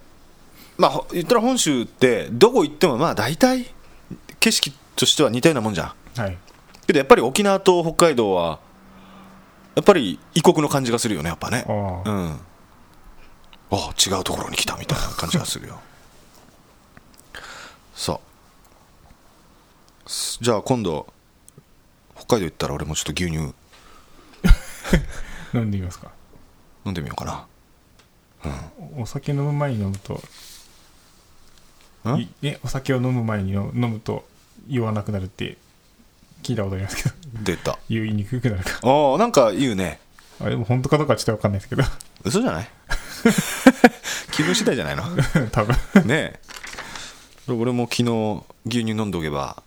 [0.78, 3.68] まあほ言ったら本州ってどこ行ってもまあ大体
[4.40, 6.22] 景色としては似たようなもんじゃん。
[6.22, 6.38] はい。
[6.86, 8.60] けどやっぱり沖縄と北海道は
[9.76, 11.66] やっぱり異国の感じがするよねやっぱね。
[11.68, 11.72] あ
[12.06, 12.10] あ。
[12.10, 12.40] うん。
[13.70, 15.80] あ違うところに来たみたいな感じがするよ。
[17.94, 18.20] そう。
[18.20, 18.27] す
[20.42, 21.08] じゃあ今度
[22.16, 23.54] 北海道行ったら俺もちょっと牛乳。
[25.54, 26.12] 飲んでみますか。
[26.86, 27.46] 飲んでみようかな。
[28.98, 30.22] お酒飲む前に飲むと
[32.42, 34.26] えお酒を飲む前にの飲むと
[34.70, 35.58] 酔わなくなるって
[36.44, 37.16] 聞いたことありますけど。
[37.44, 37.78] 出た。
[37.90, 38.80] 酔いにくくなるか。
[38.84, 40.00] ああなんか言うね。
[40.40, 41.84] あでも本当かどうかちょっと分かんないですけど。
[42.24, 42.70] 嘘じゃない？
[44.32, 45.04] 気分次第じゃないの？
[45.52, 45.76] 多分。
[46.08, 46.40] ね
[47.48, 47.52] え。
[47.52, 49.64] 俺も昨日牛乳飲んでおけば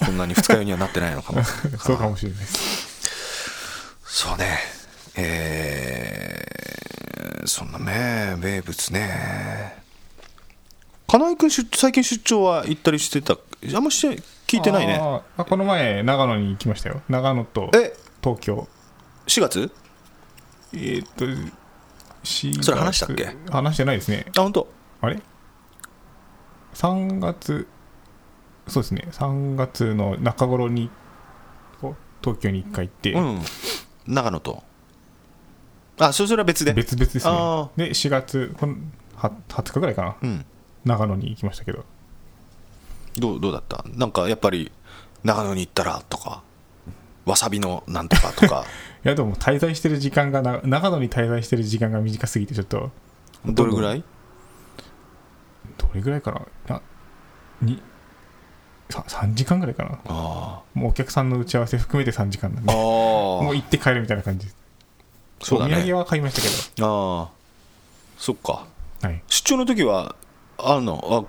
[0.00, 1.42] こんなに二日酔いにはなってないのかも。
[1.78, 2.38] そうかもしれない。
[2.40, 2.94] です
[4.04, 4.58] そうね。
[5.16, 9.82] えー、そんなね名物ね。
[11.06, 13.36] 金井君出最近出張は行ったりしてた
[13.74, 14.98] あんまして聞いてないね。
[15.36, 17.02] あこの前長野に行きましたよ。
[17.08, 17.94] 長野とえ？
[18.22, 18.68] 東京。
[19.26, 19.70] 4月？
[20.72, 21.24] えーっと
[22.24, 23.36] 4それ話したっけ？
[23.50, 24.26] 話してないですね。
[24.36, 24.68] あ本当？
[25.02, 25.20] あれ
[26.74, 27.68] ？3月
[28.66, 29.08] そうですね。
[29.10, 30.90] 3月の中頃に
[32.22, 33.40] 東京に1回行って、うん。
[34.06, 34.62] 長野と。
[35.98, 36.72] あそれそれは別で。
[36.72, 38.76] 別々ですあねで4月この
[39.16, 40.16] は20日ぐらいかな。
[40.22, 40.44] うん。
[40.84, 41.84] 長野に行きましたけど。
[43.16, 43.84] どうどうだった？
[43.94, 44.72] なんかやっぱり
[45.22, 46.42] 長野に行ったらとか
[47.26, 48.64] わさびのなんとかとか。
[49.04, 52.90] いやでも滞在してる時間がな長野に滞在してる時間が短すぎてちょっと。
[53.44, 54.02] どれぐらい？
[55.76, 56.32] どれぐらいか
[56.66, 56.80] な？
[57.60, 57.78] な
[58.90, 59.98] 3時間ぐらいかな。
[60.06, 64.46] あもうお客さんの打ち合わせ含めて3時間なんあでもうあ行って帰るみたいな感じ。
[64.46, 64.56] です
[65.42, 65.74] そうだね。
[65.74, 66.42] お土産は買いました
[66.76, 67.30] けああ
[68.18, 68.66] そっか。
[69.02, 69.22] どはい。
[69.28, 70.14] 出張の時は
[70.58, 71.26] あんの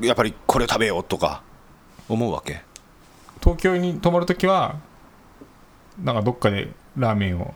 [0.00, 1.42] あやっぱりこれ食べようとか
[2.08, 2.62] 思うわけ？
[3.40, 4.76] 東京に泊まるときは
[6.02, 7.54] なんかどっかでラーメンを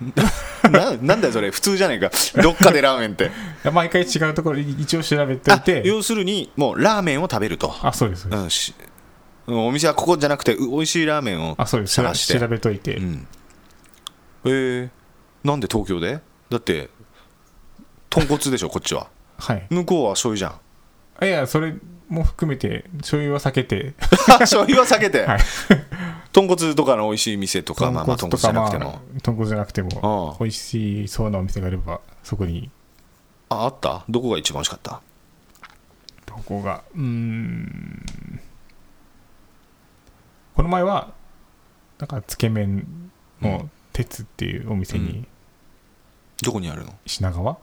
[0.70, 2.10] ななんだよそれ普通じゃねえか。
[2.40, 3.30] どっかでラーメンって。
[3.72, 8.28] 毎回違うところ一応調べておいあて要するにもうラーメンを食べると、あそうです。
[8.28, 8.74] そうん、し
[9.46, 11.94] お店はここじゃなくてう美味しいラーメンをあそうです。
[11.94, 12.38] 探して。
[12.38, 13.26] 調べといて、うん。
[14.44, 14.90] えー、
[15.42, 16.20] なんで東京で？
[16.50, 16.90] だって
[18.08, 19.08] 豚骨でしょこっちは。
[19.38, 19.66] はい。
[19.70, 20.54] 向こうは醤油じ
[21.20, 21.74] あいやそれ
[22.08, 23.94] も含めて醤油は避けて。
[24.30, 25.38] ゃ ん醤油は避けて、はい
[26.32, 32.70] 豚骨とかの美味しい店とかまあまあ豚骨じゃなくても、豚骨じゃなくてもあ美味しそうなお店があればそこに。
[33.48, 34.04] ああった？
[34.08, 35.00] どこが一番美味しかった？
[36.26, 36.82] どこが？
[36.94, 38.40] うーん。
[40.54, 41.12] この前は
[41.98, 43.10] なんかつけ麺
[43.40, 45.26] の鉄っていうお店に
[46.42, 46.92] どこにあるの？
[47.06, 47.58] 品川？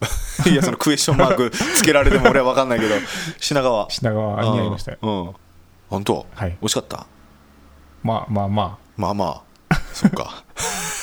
[0.50, 2.94] いやそのクエスチョンマークつけられても俺は分かんないけど
[3.40, 3.88] 品川。
[3.90, 4.98] 品川にありましたよ。
[5.02, 5.26] うん。
[5.26, 5.34] うん。
[5.90, 6.26] 本当？
[6.34, 6.50] はい。
[6.50, 7.06] 美味しかった？
[8.02, 9.74] まあまあままあまあ。
[9.92, 10.44] そっか。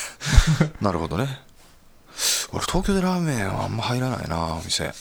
[0.82, 1.40] なるほどね。
[2.52, 4.94] 俺東京でラーメンはあんま入らないなお店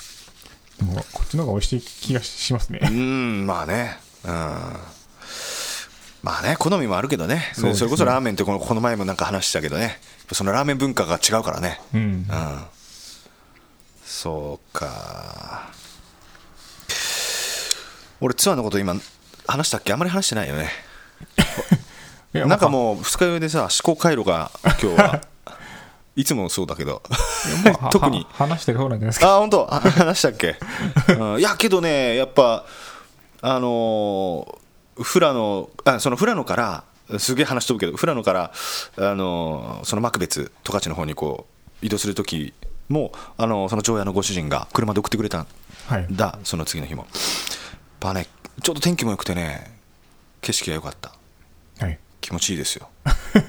[0.82, 2.80] もこっちの方が美味しい気がしますね。
[2.82, 3.98] うーんまあね。
[4.24, 4.30] うん。
[6.22, 7.50] まあね好みもあるけどね。
[7.54, 7.74] そね。
[7.74, 10.00] それこそラーメンってこのこの前もなんか話したけどね。
[10.32, 11.80] そのラーメン文化が違うからね。
[11.94, 12.00] うん。
[12.00, 12.04] う
[12.34, 12.64] ん。
[14.04, 15.70] そうか。
[18.20, 18.94] 俺ツアーのこと今
[19.46, 19.92] 話したっけ？
[19.92, 20.70] あんまり話してないよね
[22.44, 25.20] なんかうもう二日酔いでさ思考回路が今日は。
[26.16, 27.02] いつもそうだけど。
[27.92, 28.26] 特に。
[28.32, 29.34] は話してる方なんじゃないですか。
[29.34, 29.68] あ本当？
[29.74, 30.56] あ話したっけ、
[31.18, 32.64] うんいやけどねやっぱ
[33.42, 36.84] あのー富良野あその富良野から
[37.18, 38.50] すげえ話飛ぶけど富良野から、
[38.96, 41.46] あのーその幕別十勝の方にこ
[41.82, 42.54] う移動する時
[42.88, 45.46] も、あのーその長屋のご主人が車で送ってくれたん
[45.86, 46.06] はい。
[46.10, 47.02] だその次の日も。
[47.02, 47.12] やっ
[48.00, 48.26] ぱね
[48.62, 49.70] ちょうど天気も良くてね
[50.40, 51.12] 景色が良かった。
[51.78, 52.88] はい気持ちいいですよ。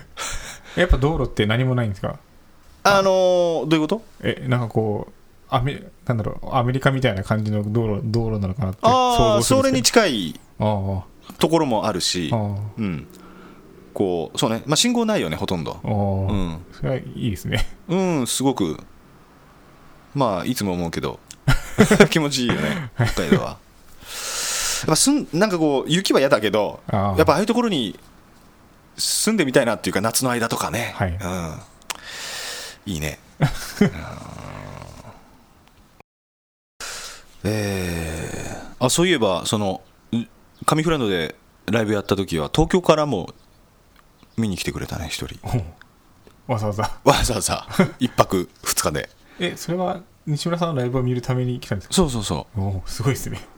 [0.77, 2.19] やっぱ道路って何もないんですか？
[2.83, 4.01] あのーどういうこと？
[4.21, 5.13] えなんかこう
[5.49, 13.07] アメなんだろうアメリカみたいな感じの道路道路なのかなってああそれに近いところもあるしうん。
[13.95, 15.79] こうそうね、まあ、信号ないよねほとんど。
[15.83, 16.59] うん。
[16.71, 17.65] それはいいですね。
[17.87, 18.79] うんすごく。
[20.13, 21.19] まあいつも思うけど。
[22.11, 23.43] 気持ちいいよね北海道は。
[23.47, 23.57] やっ
[24.89, 27.97] ぱすんなんかこう雪は嫌だけどやっぱああいうところに
[28.97, 31.11] 住んでみたいなっていうか夏の間とかね、はい。
[31.11, 31.15] う
[32.89, 33.19] ん、いいね。
[37.43, 39.81] えー、あそういえばその
[40.11, 40.27] ん
[40.65, 41.35] 上富良野で
[41.67, 43.33] ライブやった時は東京からも
[44.37, 45.37] 見に来てくれたね一人。
[46.47, 46.91] わざわざ。
[47.03, 47.67] わざわざ。
[47.99, 49.09] 一泊二日で。
[49.39, 51.93] えそれは西村さんのライブを見るために来たんですか？
[51.93, 53.39] そうそうそおおすごいですね。
[53.39, 53.56] う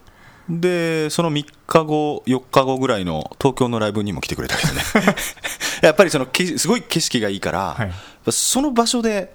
[0.50, 4.82] でその3日後4日後ぐらいの東京のライブにも来てくれたけどね。
[5.84, 8.32] やっぱりそのけすごい景色がいいから、はい。
[8.32, 9.34] その場所で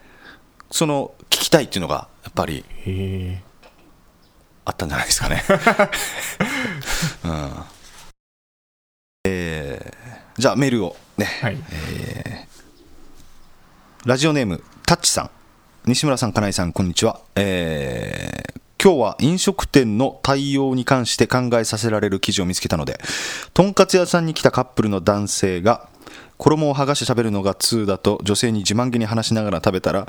[0.70, 2.64] その聞きたいっていうのがやっぱり
[4.64, 5.44] あったんじゃないですかね、
[7.24, 7.64] うん。
[9.24, 11.56] えーじゃあメールをねはい。
[14.04, 15.30] ラジオネームタッチさん。
[15.86, 17.20] 西村さん、金井さん、こんにちは。
[17.36, 23.00] えー今日は飲食店の対応に関して考えさせられる記事を見つけたので、
[23.54, 25.88] とんかつ屋さんに来たカップルの男性が、
[26.38, 30.06] 衣を剥がして食べるのが2だと女性に自慢げに話しながら食べたら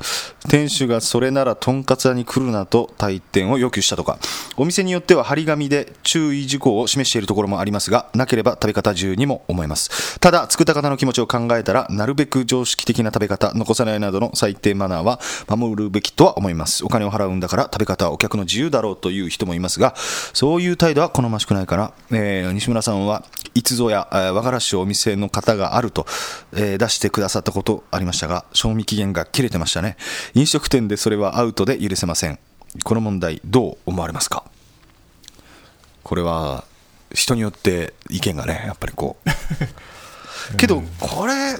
[0.49, 4.19] 店主がそれならとんかつ屋に来るなと退店を要求したとか。
[4.57, 10.19] お店によっては張り紙で注意事項を示しているところもありますがなければ食べ方自由にも思えます。
[10.19, 16.85] ただ作った方の気持ちを考えたらなるべく常識的な食べ方残さないなどの最低マナーは守るべきとは思います。
[16.85, 19.93] お金を払うんだから食べ方はお客の自由だろうという人もいますが
[20.33, 26.05] そういう態度は好ましくないから、えー西村さんはいつぞや、えー和がらしをお店の方があると、
[26.53, 29.97] えー出してくださったことありましたが賞味期限が切れてましたね。
[30.33, 32.39] 飲食店でそれはアウトで許せません。
[32.83, 34.43] この問題どう思われますか？
[36.03, 36.65] これは
[37.13, 39.29] 人によって意見がねやっぱりこう。
[40.57, 41.57] けどこれ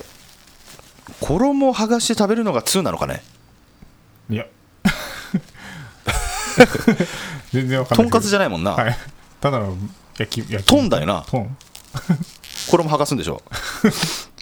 [1.22, 3.24] 衣を剥がして食べるのが2なのかね？
[4.30, 4.46] いや。
[7.52, 8.98] 全然わかんとないんかつじゃないもんな、はい。
[9.42, 9.76] ただの
[10.18, 11.26] 焼き焼きトンだよな。
[11.30, 11.58] トン
[12.70, 13.42] 衣剥がすんでしょ？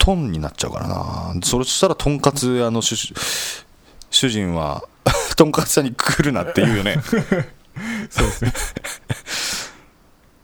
[0.00, 1.34] トンになっちゃうからな。
[1.44, 2.96] それしたらとんかつ屋の主
[4.10, 4.82] 主人は
[5.36, 6.96] とんかつ屋に来るなって言うよね。
[8.10, 8.52] そうですね。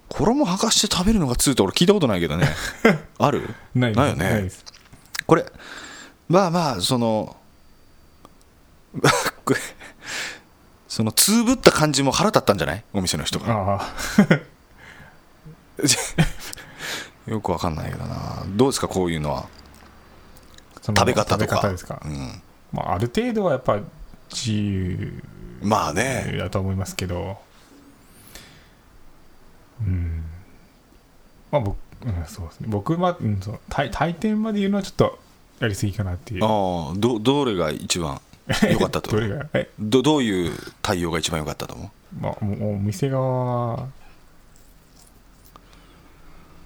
[0.08, 2.48] 衣剥がして食べるのが2って俺聞いたことないけどね。
[3.18, 3.54] ある？
[3.74, 4.50] ないないよね。
[5.26, 5.44] これ
[6.28, 7.36] まあまあその
[10.88, 12.84] そのつぶった感じも腹立ったんじゃない？
[12.92, 13.80] お店の人が
[17.26, 18.44] よくわかんないけどな。
[18.48, 19.46] どうですかこういうのは？
[20.82, 21.56] 食べ方とか。
[21.56, 22.42] 食べ方ですか、うん。
[22.72, 23.78] まあ、ある程度はやっぱ
[24.30, 25.22] 自由
[25.62, 26.36] まあね。
[26.38, 27.38] だと思いますけど。
[29.80, 30.22] うん。
[31.50, 32.66] まあ僕、うん、そうですね。
[32.70, 33.60] 僕は、うん、そう。
[33.68, 35.18] 退退店まで言うのはちょっと
[35.60, 36.44] やりすぎかなっていう。
[36.44, 38.20] ああどどれが一番
[38.70, 39.46] 良かったと どれが？
[39.54, 39.68] え？
[39.78, 42.20] どどういう対応が一番良かったと思う？
[42.20, 42.44] まあお
[42.78, 43.86] 店側は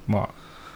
[0.06, 0.28] まあ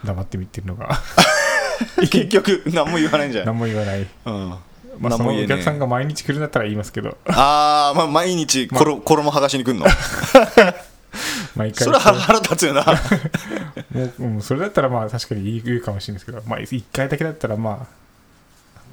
[0.05, 0.89] 黙って見てるのが。
[1.99, 4.07] 結局何も言わないんじゃない、何も言わない。
[4.25, 4.55] うん、
[4.99, 7.17] まあそのお客さんが毎日来るんだったら言いますけど。
[7.27, 9.85] ああまあ毎日ころ衣剥がしに来んの？
[11.55, 11.85] 毎回。
[11.85, 12.83] それは腹腹立つよな。
[13.91, 16.41] もううんそれだったらまあ確かに言うかもしれないですけど。
[16.45, 17.85] まあ1回だけだったらまあ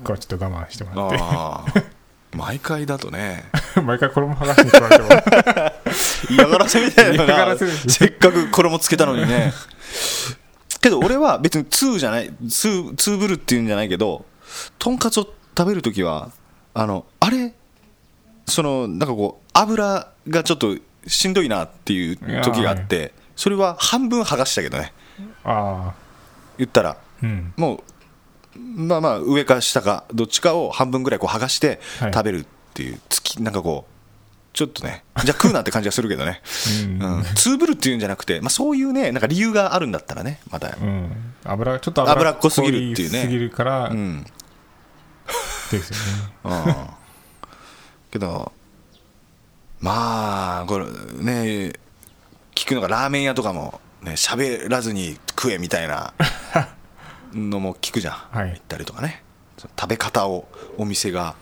[0.04, 1.16] これはちょっと我慢してもらって。
[1.20, 1.82] ああ
[2.36, 3.44] 毎回だとね。
[3.84, 5.08] 毎回衣剥がしに来られても。
[6.30, 7.24] 嫌がらせみたいな。
[7.24, 9.52] 嫌がならせせっかく衣つけたのにね
[10.82, 14.26] けど俺は別に2じゃない2ツーブルっていうんじゃないけど
[14.78, 16.30] とんかつを食べるときは
[16.74, 17.54] あのあれ？
[18.46, 24.92] そのなんかこう油がちょっとしんどいなっていう時があってそれは半分剥がしたけどね。
[25.44, 25.94] ああ
[26.58, 27.54] 言ったらうん。
[27.56, 27.82] も
[28.56, 32.12] うまあまあ上か下かどっちかを半分ぐらいこう剥がしてはい。
[32.12, 33.91] 食べるっていう月なんかこう
[34.52, 36.40] ちょっとねじゃあ食うなって感じがするけどね。
[37.00, 37.16] うん。
[37.18, 41.34] うん、ツーブルっていうんじゃなくて、まあ、そういうね、なんか理由があるんだったらね、また、うん。
[41.44, 43.22] 油ちょっと脂っこすぎるっていうね。
[43.22, 44.24] すぎるからうん、
[45.70, 45.90] です
[46.44, 46.64] よね。
[46.66, 46.74] うん。
[48.10, 48.52] けど、
[49.80, 51.72] まあ、これね、
[52.54, 56.14] 聞くのがラーメン屋とかも、ね、喋らずに食えみたいな
[57.34, 58.50] のも聞くじゃん、 はい。
[58.50, 59.22] 行ったりとかね、
[59.58, 61.34] 食べ方をお店が、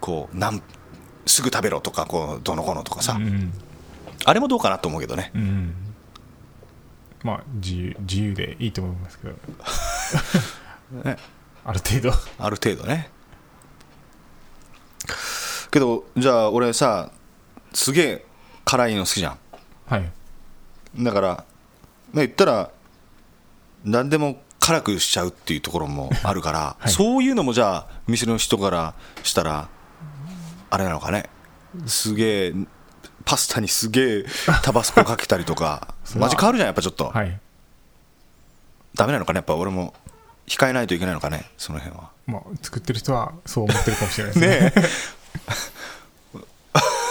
[0.00, 0.62] こう、なん
[1.26, 3.52] すぐ食べろとか、こうどのこのとかさ、うん。
[4.24, 5.30] あれもどうかなと思うけどね。
[5.34, 5.74] うん。
[7.22, 9.34] まあ自由自由でいいと思いますけど。
[11.04, 11.16] ね。
[11.64, 12.12] ある程度。
[12.38, 13.10] ある程度ね。
[15.70, 17.10] けどじゃあ俺さ
[17.72, 18.26] すげえ
[18.64, 19.36] 辛いの好きじゃ
[19.86, 20.10] はい。
[21.00, 21.44] んだからまあ
[22.16, 22.70] 言ったら
[23.84, 26.92] 何でも辛くしちゃうっていうところもあるから、 はい。
[26.92, 29.68] そういうのもじゃあ店の人からしたら
[30.70, 31.28] あれなのかね？
[31.86, 32.54] すげえ
[33.24, 34.24] パスタにすげえ
[34.62, 35.94] タバスコかけたりとか。
[36.04, 37.40] それはマジ変わるじゃんやっぱちょっと、はい。
[38.94, 39.38] ダメなのかね？
[39.38, 39.94] やっぱ俺も
[40.46, 41.50] 控えないといけないのかね？
[41.58, 42.10] その辺は。
[42.26, 44.48] まあ作ってる人はそう思ってるかもしれないですね。
[44.60, 46.40] ねえ。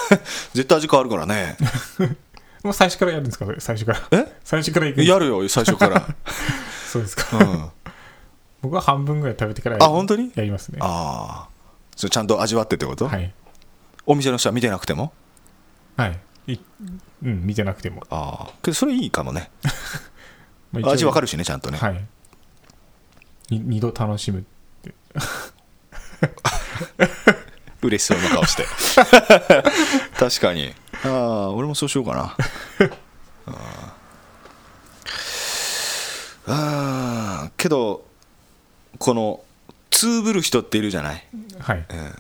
[0.54, 1.58] 絶対味変わるからね。
[2.64, 3.46] もう最初からやるんですか？
[3.60, 4.20] 最初から。
[4.20, 4.36] え？
[4.44, 6.06] 最初からいくやるよ最初から、
[6.92, 7.70] そうですか、うん、
[8.62, 10.32] 僕は半分ぐらい食べてからあ本当に？
[10.36, 10.80] やりますね。
[10.82, 11.50] ああ
[11.96, 13.34] それちゃんと味わってってこと、はい
[14.10, 15.14] お店の人は見てなくても？
[15.96, 16.20] はい。
[16.54, 16.58] い
[17.24, 18.54] うん見てなくても、ああ。
[18.64, 19.52] けどそれいいかもね。
[20.74, 22.04] まある味わかるしねちゃんとね、はい。
[23.52, 24.44] に二度楽しむ
[27.84, 28.66] 嬉しそうな顔して。
[30.18, 30.74] 確かに。
[31.06, 32.36] ああ俺もそうしようかな。
[33.46, 33.94] あ
[36.48, 38.04] あああけど
[38.98, 39.44] この
[39.92, 41.28] つぶる人っているじゃない、
[41.60, 41.86] はい。
[41.90, 42.16] うん、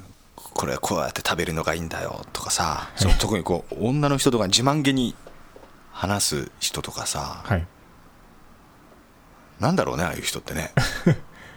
[0.59, 5.15] これはこうやって食べるのがいいんだよとかさ、そう特にこう女の人とかに自慢げに
[5.93, 7.65] 話す人とかさ、はい。
[9.61, 10.73] なんだろうねああいう人ってね。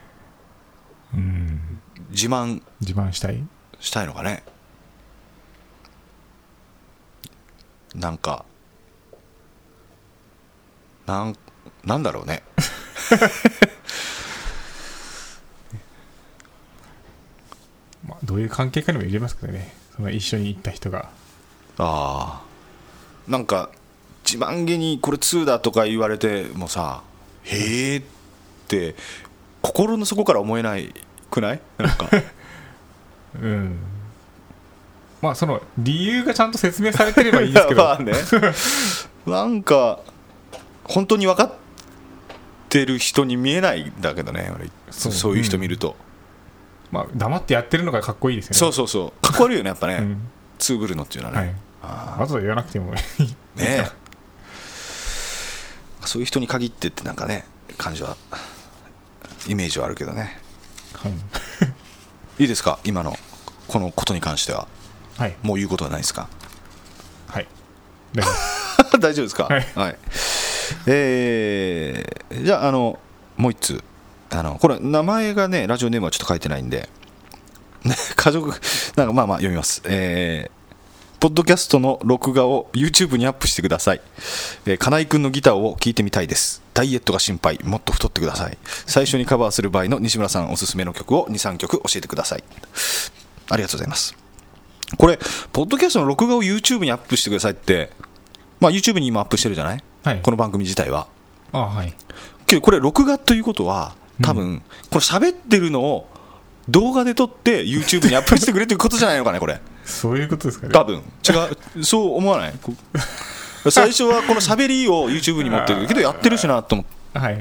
[1.15, 1.81] うん。
[2.11, 2.63] 自慢。
[2.81, 3.43] 自慢したい？
[3.81, 4.45] したいのかね。
[7.97, 8.45] なんか
[11.07, 11.37] なん
[11.85, 12.45] なんだろうね
[18.07, 19.75] まあ、どういう関係かにも入れますけどね。
[19.95, 21.11] その一緒に行った人が。
[21.77, 22.43] ああ。
[23.31, 23.69] なんか
[24.25, 27.03] 自慢げにこれ2だとか言われてもさ
[27.45, 28.03] へえっ
[28.69, 28.95] て
[29.61, 30.95] 心の底から思えない
[31.31, 31.61] くない？
[31.77, 32.09] なんか。
[33.41, 33.79] うん。
[35.21, 37.85] まあその理由がちゃんと説明されてればいいですけど。
[37.85, 38.13] まあね。
[39.27, 40.01] なんか
[40.85, 41.53] 本当に分かっ
[42.71, 45.35] てる人に見えないんだけどね俺そそう。
[45.35, 45.95] ういう人見ると、
[46.93, 48.59] まあ黙ってやってるのがかっこいいですよね。
[48.59, 49.27] そうそうそう。
[49.27, 50.29] かっこ悪いよねやっぱね、うん。
[50.59, 51.55] ツーブルのっていうのはね、はい。
[51.83, 53.01] あわざと言わなくてもいい。
[53.01, 53.91] あねえ。
[56.07, 57.45] そういう人に限ってってなんかね
[57.79, 58.17] 感じは
[59.49, 60.39] イメージはあるけどね。
[60.95, 61.13] はい、
[62.43, 62.79] いいですか？
[62.85, 63.17] 今の
[63.67, 64.69] このことに関しては。
[65.17, 65.37] はい。
[65.43, 66.29] もう言うことはないですか？
[67.29, 67.47] はい。
[68.15, 68.39] 大丈夫で
[68.93, 68.93] す。
[69.01, 69.45] 大丈夫ですか？
[69.81, 69.99] はい。
[70.87, 72.99] えーじゃああの
[73.37, 73.85] もう一通
[74.33, 76.89] あのこれ名前がねラジオネームはちょっと書いてないんで
[77.85, 78.49] ね家族
[78.97, 80.63] なんかまあまあ読みますえー
[81.21, 84.01] ポッドキャストの録画を YouTube にアップしてください。
[84.67, 86.61] えー、金井くんのギターを聴いてみたいです。
[86.75, 87.61] ダイエットが心配。
[87.63, 88.59] もっと太ってください。
[88.89, 92.45] 最初にカバーする場合の西村さんおすすめの曲を2、3曲教えてください。
[93.51, 94.17] ありがとうございます。
[94.99, 95.17] これ、
[95.53, 97.91] ポッドキャストの録画を YouTube にアップしてくださいって、
[98.59, 99.85] まあ YouTube に今アップしてるじゃない？
[100.03, 101.07] はいこの番組自体は。
[101.53, 101.95] あはい
[102.49, 106.09] けどこれ録画ということは多分、これ喋ってるのを
[106.69, 109.61] 動画で撮って YouTube にアップしてくれということじゃないのかねこれ。
[109.85, 110.73] そういうことですかね。
[110.73, 110.97] 多分。
[110.97, 111.01] 違
[111.79, 111.85] う。
[111.85, 112.55] そう思わない？
[112.63, 112.73] こ
[113.71, 115.87] 最初はこの喋りを YouTube に持ってる。
[115.87, 117.19] けどやってるしなと思って。
[117.19, 117.39] はい。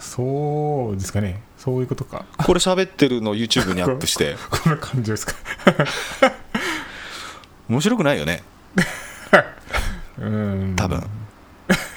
[0.00, 1.42] そうですかね。
[1.58, 2.24] そういうことか。
[2.38, 4.36] これ喋ってるのを YouTube にアップして。
[4.50, 5.34] この感じですか。
[7.68, 8.42] 面白くないよね。
[10.18, 10.74] うん。
[10.76, 11.04] 多分。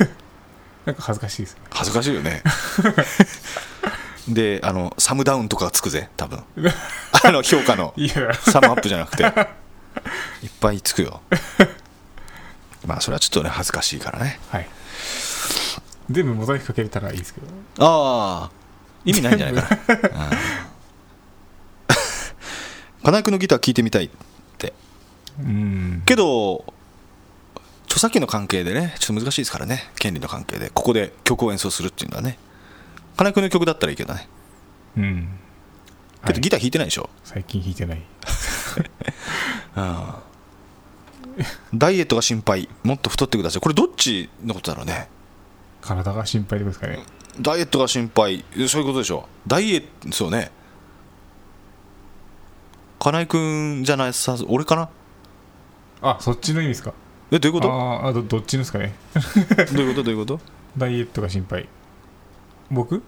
[0.85, 1.61] なんか恥ずかしいですね。
[1.69, 2.41] 恥ずかしいよね
[4.33, 6.43] であのサムダウンとかつくぜ多分。
[7.23, 7.93] あの評価の。
[8.41, 9.23] サムアップじゃなくて。
[9.23, 11.21] いっぱいつくよ。
[12.85, 14.39] まあそれはちょっとね恥ずかしいからね。
[14.49, 14.69] はい。
[16.09, 17.47] 全部モザイクかけれたらいいですけど。
[17.79, 18.51] ああ。
[19.05, 20.25] 意味ないんじゃないかな。
[20.25, 20.31] うん。
[23.03, 24.09] 金井君のギター聴いてみたいっ
[24.57, 24.73] て。
[25.39, 26.03] うん。
[26.05, 26.65] けど
[27.85, 29.89] 著作権の関係でねちょっと難しいですからね。
[29.95, 30.69] 権利の関係で。
[30.69, 32.37] ここで曲を演奏するっていうのはね
[33.17, 34.27] 金井君の曲だったらいいけどね。
[34.97, 35.29] うん。
[36.25, 38.01] けどギター弾いてないでしょ、最近弾いてない。
[41.73, 42.67] ダイエットが心配。
[42.83, 43.61] もっと太ってください。
[43.61, 45.07] これどっちのことだろうね？
[45.81, 46.99] 体が心配でですかね。
[47.39, 48.43] ダイエットが心配。
[48.67, 49.27] そういうことでしょ？
[49.47, 50.51] ダイエットそうね。
[52.99, 54.89] 金井君じゃないさ俺かな？
[56.03, 56.93] あそっちの意味ですか？
[57.31, 57.71] えどういうこと？
[57.73, 58.93] あーあどどっちのですかね。
[59.73, 60.03] どういうこと？
[60.03, 60.39] どういうこと？
[60.77, 61.67] ダイエットが心配
[62.71, 63.03] 僕？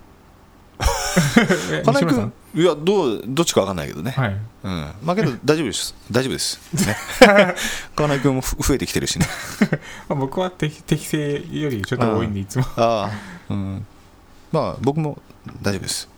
[1.72, 4.30] え金井君いやどうどっちか分かんないけどね、はい。
[4.64, 4.92] うん。
[5.04, 5.96] まあけど大丈夫です。
[6.12, 6.96] 大丈夫です、ね、
[7.96, 9.28] 金井君もふ増えてきてるしね。
[10.08, 12.66] まあ、僕は適適正よりちょっと多いんでいつも。
[12.78, 13.12] ああ。
[13.50, 13.86] うん。
[14.52, 15.20] まあ僕も
[15.62, 16.10] 大丈夫です。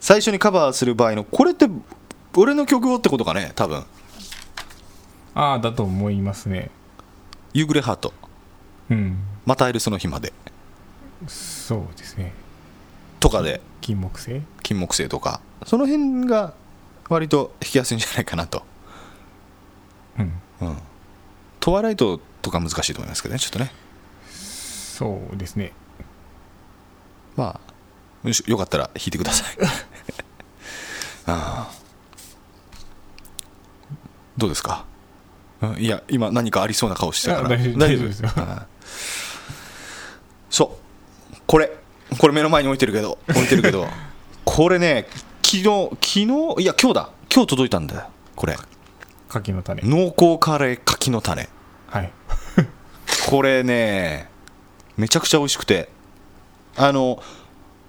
[0.00, 1.68] 最初にカバーする場合のこれって
[2.34, 3.84] 俺の曲をってことかね多分。
[5.34, 6.70] ああだと思いますね。
[7.52, 8.14] 夕暮れハート。
[8.90, 9.18] うん。
[9.44, 10.32] また会えるその日まで
[11.26, 12.32] そうですね。
[13.20, 13.60] とかで。
[13.80, 14.42] 金木犀？
[14.62, 15.40] 金木犀とか。
[15.66, 16.54] その辺が
[17.08, 18.62] 割と弾きやすいんじゃないかなと。
[20.18, 20.32] うん。
[20.60, 20.78] うん。
[21.60, 23.72] トワイライトとか難しいと思いますけどねちょっとね。
[24.30, 25.72] そうですね。
[27.36, 27.60] ま
[28.24, 29.56] あよかったら弾いてください。
[31.26, 31.72] あ あ
[34.36, 34.84] どうですか？
[35.62, 37.48] うんいや今何かありそうな顔してたから。
[37.48, 38.30] あ大丈夫ですよ。
[38.36, 38.66] ああ
[40.50, 40.77] そう
[41.48, 41.72] これ
[42.18, 43.88] これ目の前に置いてるけど置いてるけど。
[44.44, 45.06] これね
[45.42, 46.26] 昨日昨日
[46.62, 47.10] いや今日だ。
[47.34, 48.10] 今日届いたんだよ。
[48.36, 48.56] これ。
[49.30, 49.82] 柿の種。
[49.82, 51.48] 濃厚カレー柿の種。
[51.86, 52.12] はい。
[53.30, 54.28] これね
[54.98, 55.88] めちゃくちゃ美味しくて。
[56.76, 57.22] あの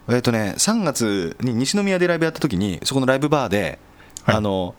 [0.08, 3.78] えっ、とね3月に西宮でライブやった時にそこのライブバーで、
[4.24, 4.36] はい。
[4.36, 4.74] あの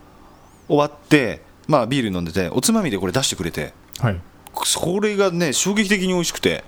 [0.67, 3.75] 終わってまあビール飲んでておつまみでこれ出してくれて。
[3.99, 4.19] はい。
[4.63, 6.63] それがね衝撃的に美味しくて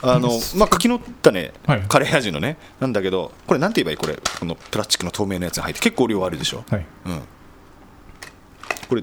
[0.00, 1.82] あのまあ柿のったね、はい。
[1.88, 4.18] カレー味のねなんだけどこれなんて言えばいいこれ？
[4.38, 6.86] このプラスチックの透明なやつに入って結構量あるでしょ、はい。
[7.06, 7.22] うん、
[8.88, 9.02] これ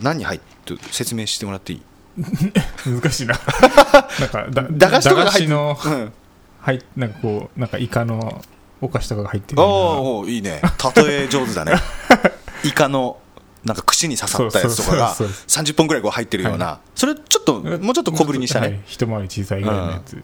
[0.00, 1.82] 何に入って説明してもらっていい？
[2.88, 3.38] 難しいな。
[4.20, 6.12] なんかだ駄菓子とかが入ってのうん。
[6.60, 8.42] はいなんかこうなんかイカの
[8.80, 9.76] お菓子とかが入ってるおような。
[9.76, 10.60] ーおーいいね。
[10.96, 11.74] 例え上手だね。
[12.64, 13.18] イカの
[13.66, 18.80] なんか串に刺さったやつとかがそうそうそう30本ぐらいこう入ってるような、それちょっともうちょっと小ぶりにしたね、はい。
[18.86, 20.22] 一回り小さいぐらいのやつ、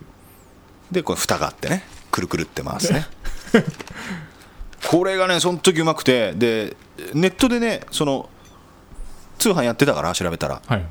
[0.92, 1.84] でこれ蓋があってね。
[2.12, 3.06] くるくるって回すね。
[4.88, 6.76] これがねその時うまくてで
[7.14, 8.28] ネットでねその
[9.38, 10.62] 通販やってたから調べたら。
[10.66, 10.84] はい。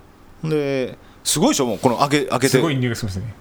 [0.43, 1.67] ですごいでしょ？
[1.67, 2.49] もうこの開け開けて。
[2.49, 3.33] すごい匂いがしますね。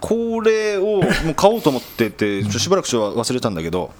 [0.00, 3.92] これをもう買おうと思ってて しばらくちょっと忘れたんだけど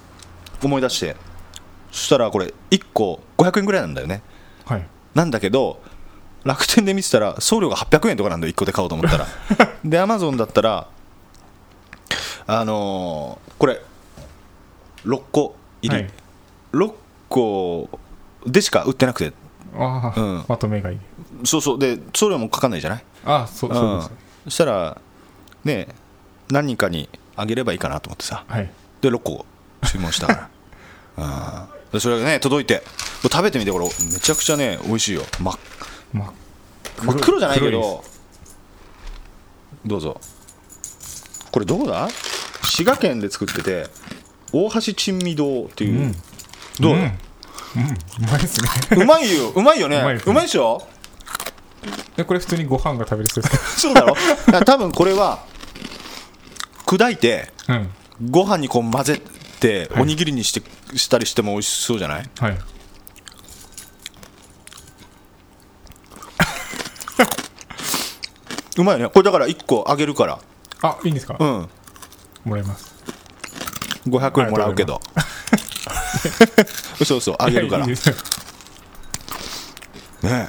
[0.63, 1.17] 思い出して。
[1.91, 4.23] そしたらこれ1個500円ぐらいなんだよね
[4.69, 4.87] はい。
[5.15, 5.81] なんだけど
[6.45, 9.27] 楽天で見てたら送料が800円とかなんだよ1個で買おうと思ったら。
[9.85, 10.87] でアマゾンだったら
[12.47, 13.81] あのーこれ
[15.05, 16.11] 6個入り、はい。
[16.73, 16.93] 6
[17.29, 17.89] 個
[18.47, 19.33] でしか売ってなくて。
[19.77, 20.45] ああ、うん。
[20.49, 20.99] まとめ買い。
[21.45, 21.79] そうそう。
[21.79, 23.05] で送料もかかんないじゃない？
[23.25, 24.11] ああそうそうです、ん。
[24.45, 25.01] そしたら
[25.65, 25.89] ね
[26.51, 28.45] 何人かにあげればいいかなと思ってさ。
[28.47, 28.71] はい。
[29.01, 29.45] で6個
[29.93, 30.49] 注文したか
[31.17, 31.63] ら。
[31.71, 32.83] うんでそれがね届いて。
[33.23, 33.85] 食べてみてこれ。
[33.85, 35.23] めちゃくちゃね美味しいよ。
[35.41, 35.59] 真っ
[36.13, 36.33] まあ
[37.03, 38.05] 真っ黒じゃないけど。
[39.85, 40.21] どうぞ。
[41.51, 42.09] これどこだ？
[42.63, 43.87] 滋賀県で作ってて
[44.53, 46.13] 大橋珍味堂っていう、うん。
[46.81, 47.11] どう、うん、うん、う
[48.31, 48.69] まいですね。
[49.03, 49.49] うまいよ。
[49.51, 50.21] うまいよね。
[50.27, 50.87] うまいでしょ？
[52.17, 53.81] でこれ普通にご飯が食べれそうです。
[53.81, 54.15] そうだろ。
[54.65, 55.45] 多分これは
[56.87, 57.91] 砕いてうん。
[58.31, 59.23] ご飯にこう混ぜ
[60.01, 60.63] おにぎりにして
[60.97, 62.31] したりしても美味しそうじゃない？
[62.39, 62.59] はい。
[68.79, 69.09] うまいね。
[69.09, 70.39] これだから1個あげるから。
[70.83, 71.69] あいいんですか、うん。
[72.45, 72.95] もらいます。
[74.07, 75.01] 500円もらうけど。
[77.01, 77.87] 嘘嘘あげるから。
[77.87, 77.95] ね
[80.23, 80.47] え。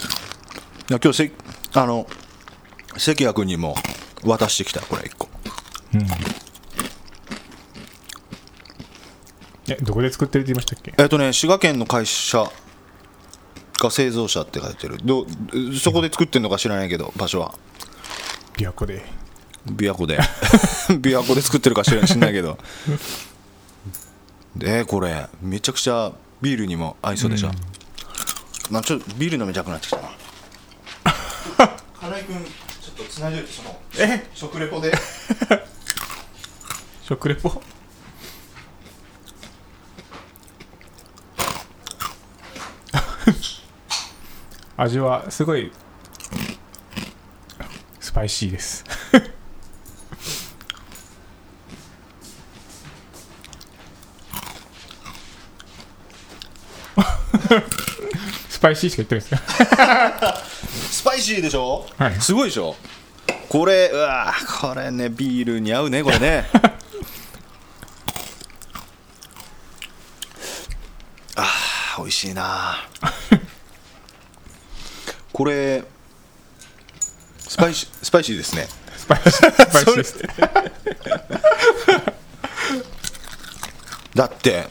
[0.90, 1.32] 今日せ
[1.74, 2.08] あの
[2.98, 3.76] 関谷君にも
[4.24, 5.30] 渡してきたこれ1個
[9.70, 10.94] えどこで作ってるって言いましたっけ？
[10.98, 12.50] えっとね滋賀県の会社
[13.80, 14.98] が製造者って書いてる。
[15.04, 15.26] ど
[15.80, 17.54] そこで作ってるのか知らないけど場所は。
[18.58, 19.06] 琵琶湖で。
[19.68, 20.18] 琵琶湖で。
[20.90, 22.58] 琵琶湖で作ってるか知らないけど。
[24.56, 26.12] でこれめちゃくちゃ
[26.42, 27.52] ビールにも合いそうでしょ、
[28.70, 30.10] まあちょっとビール飲みたくなってきたな。
[32.00, 32.46] 金井君
[32.82, 34.28] ちょっとつないでおいてそのえ？
[34.34, 34.92] 食レポで。
[37.04, 37.62] 食レポ？
[44.78, 45.72] 味はすごい
[48.00, 48.84] スパイシーです。
[58.50, 60.36] スパイシーしか言ってないですか
[60.92, 62.16] スパイシーでしょ、はい。
[62.22, 62.76] すごいでしょ？
[63.48, 66.46] これうわこれねビールに合うねこれね。
[71.36, 72.76] あー美味しいな
[75.40, 75.86] これ
[77.38, 78.68] スパイシスパイシーですね。
[78.98, 79.32] スパイシー。
[79.32, 80.18] スパイシーです
[84.14, 84.68] だって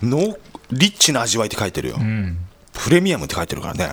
[0.00, 0.36] ノ
[0.70, 2.46] リッチな味わいって書いてるよ、うん。
[2.72, 3.90] プレミアムって書いてるからね。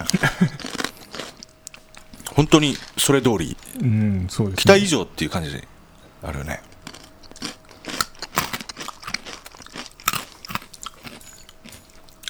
[2.36, 3.58] 本当にそれ通り。
[3.82, 5.68] うんそうです、ね、期待以上っていう感じで
[6.22, 6.62] あるよね。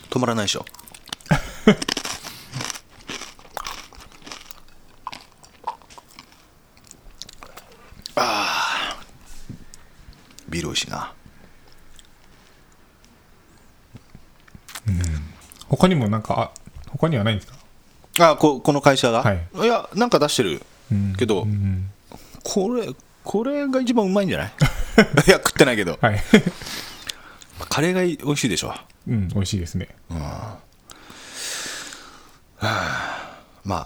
[0.09, 0.65] 止まらないでしょ
[10.81, 11.13] しいな
[15.69, 20.61] 他にもなんかあ他にはないんですかあここの会社が、はいいやなんか出してる
[20.91, 21.89] うんけど、うん
[22.43, 22.89] これ
[23.23, 24.53] これが一番うまいんじゃない
[25.27, 26.19] いや食ってないけどはい
[27.69, 28.73] カレーが美味しいでしょ
[29.07, 30.57] うん美味しいですねま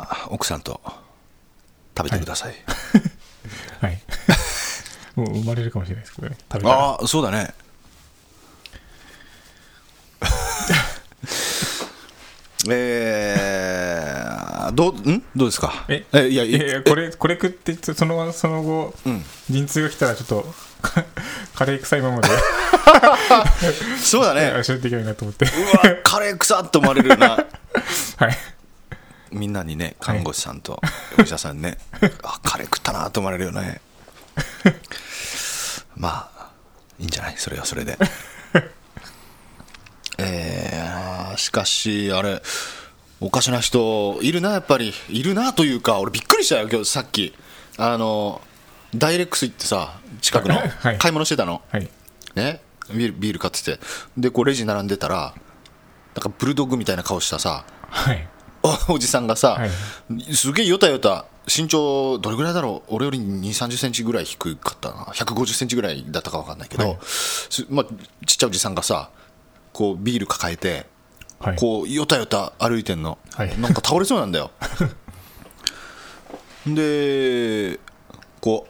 [0.10, 0.80] あ奥さんと
[1.98, 2.56] 食べてください
[5.16, 7.54] もう生まれるかもしれないですけどね食べああそうだね。
[12.68, 15.24] えー、どうん？
[15.36, 15.86] どうですか？
[15.88, 16.44] えいやいや。
[16.44, 19.24] いやいやこれこれ食ってそのその後、うん。
[19.50, 21.04] 陣痛が来たらちょっとか
[21.56, 22.30] カレー臭いままで。
[24.02, 24.48] そうだね。
[24.48, 25.46] あしないといけないなと思って。
[25.46, 25.56] うわ
[26.04, 27.30] カレー臭っと思われるよな。
[27.32, 27.46] はい。
[29.32, 30.82] みんなにね看護師さんと
[31.20, 31.78] お医者さんにね、
[32.24, 33.82] あカレー食ったなと思われるよね
[35.96, 36.50] まあ
[37.00, 37.36] いいんじゃない？
[37.38, 37.98] それはそれで。
[40.18, 42.42] えー、しかしあれ
[43.20, 44.94] おかしな人いるなやっぱり。
[45.10, 47.34] いるなというか俺びっくりしたよ今日さっき。
[47.78, 48.42] あの
[48.96, 50.98] ダイレックス行ってさ近くのはい。
[50.98, 51.90] 買い物してたの、はい。
[52.36, 52.62] ね？
[52.92, 53.80] ビールビール買ってて。
[54.18, 55.34] でこうレジ並んでたら
[56.14, 58.28] なんかブルドッグみたいな顔したさはい。
[58.88, 59.70] おおじさんがさ、はい。
[60.36, 62.96] すげえよたよた身長どれぐらいだろう？
[62.96, 64.96] 俺より2 3 0センチぐらい低かったな。
[65.06, 66.98] 150センチぐらいだったか分かんないけど、はい。
[67.04, 67.86] すまあ、
[68.26, 69.10] ちっちゃいおじさんがさ
[69.74, 70.86] こうビール抱えて
[71.40, 71.58] はい。
[71.58, 73.60] こうよたよた歩いてんの、はい。
[73.60, 74.52] なんか倒れそうなんだよ。
[76.68, 77.80] で
[78.42, 78.68] こ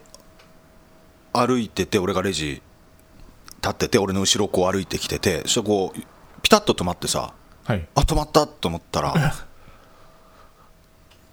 [1.34, 2.62] う歩いてて俺がレジ
[3.62, 6.00] 立ってて俺の後ろこう歩いてきててそしこう
[6.42, 7.88] ピタッと止まってさはい。
[7.96, 9.14] あ止まったと思ったら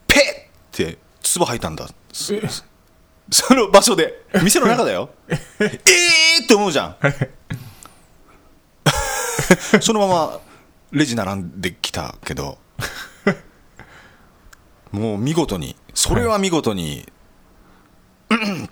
[0.07, 0.25] ペッっ
[0.71, 0.99] て
[1.33, 1.89] 唾吐いたんだ。
[2.13, 4.25] その場所で。
[4.43, 5.11] 店の中だよ。
[5.29, 6.45] えー！
[6.45, 6.97] って思うじゃん。
[9.81, 10.41] そのまま
[10.91, 12.59] レジ並んできたけど。
[14.91, 15.77] もう見事に。
[15.95, 17.11] それは見事に、
[18.29, 18.69] うん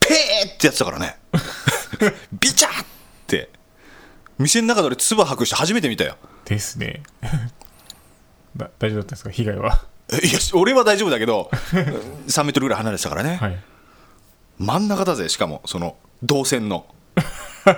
[0.00, 1.18] ペーってやってたからね。
[2.38, 2.86] ビチャーっ
[3.26, 3.48] て。
[4.36, 6.18] 店の中で俺唾吐く人初めて見たよ。
[6.44, 7.02] ですね。
[8.56, 9.30] だ大丈夫だったんですか？
[9.30, 9.86] 被害は？
[9.86, 11.50] え いや俺は大丈夫だけど
[12.28, 13.58] 3メートルぐらい離れてたからね、はい。
[14.58, 16.86] 真ん中だぜしかもその動線の。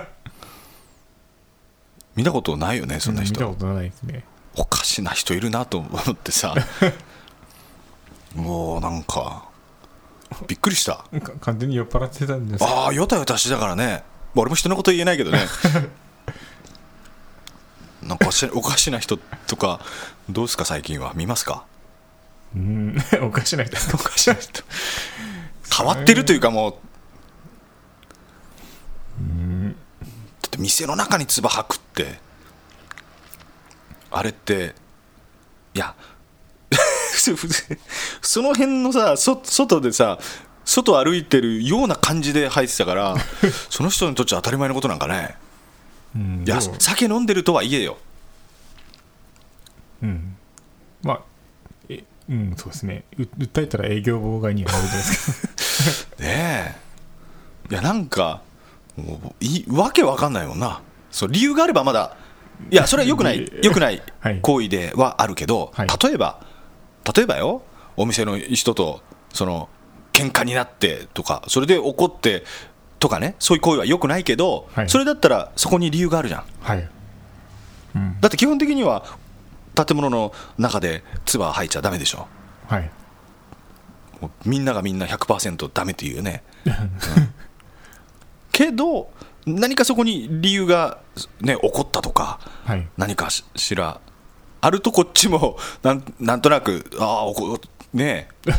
[2.15, 4.23] 見たことないよねそんな人、見たことないですね。
[4.55, 6.55] おかしな人いるなと思ってさ。
[8.35, 9.45] もうなんか
[10.47, 11.05] びっくりした。
[11.21, 12.59] か完全に酔っ払ってたんです。
[12.59, 14.03] かああよたよたしてたからね。
[14.33, 15.47] まあ俺も人のこと言えないけどね。
[18.01, 19.17] なんかおかしな人
[19.47, 19.79] とか
[20.29, 21.13] どうですか最近は。
[21.15, 21.65] 見ますか？
[22.55, 22.97] うん。
[23.21, 24.63] おかしな人おかしな人
[25.75, 26.73] 変わってるというかもう。
[30.41, 32.19] だって店の中に唾吐くって。
[34.09, 34.73] あれって
[35.73, 35.93] いや
[38.21, 40.17] その辺のさそ外でさ
[40.65, 43.15] 外歩いてるような感じで吐いてたから
[43.69, 45.35] その人にとっちゃ当たり前のことなんかね。
[46.15, 47.97] うんいや酒飲んでるとはいえよ。
[50.01, 50.37] うん。
[51.03, 51.21] まあえ
[52.29, 53.03] うんそうですね。
[53.17, 56.15] う訴えたら営業妨害にはなるじゃないですか。
[56.23, 56.75] ね
[57.69, 57.71] え。
[57.71, 58.41] いやなんか
[58.95, 60.81] もういわけわかんないもんな。
[61.11, 62.17] そう理由があればまだ
[62.69, 64.01] いやそれはよくない よくない
[64.41, 65.87] 行為ではあるけど、はい。
[66.03, 66.41] 例えば
[67.15, 67.61] 例えばよ
[67.95, 69.01] お店の人と
[69.33, 69.69] その
[70.11, 72.43] 喧嘩になってとかそれで怒って
[72.99, 74.89] とかねそういう行為はよくないけど、はい。
[74.89, 76.43] それだったらそこに理由があるじゃん。
[76.61, 76.89] はい、
[77.95, 79.05] うん、だって基本的には
[79.85, 82.27] 建物の中で唾吐いちゃダメでしょ？
[82.67, 82.89] はい。
[84.21, 86.73] もうみんながみんな100%ダメっていうよね、 うん。
[88.51, 89.11] けど
[89.45, 90.97] 何かそこに理由が、
[91.41, 92.87] ね、起こったとかはい。
[92.97, 94.01] 何かししら
[94.59, 97.59] あるとこっちも なんなんとなくああおこ
[97.93, 98.51] ねえ。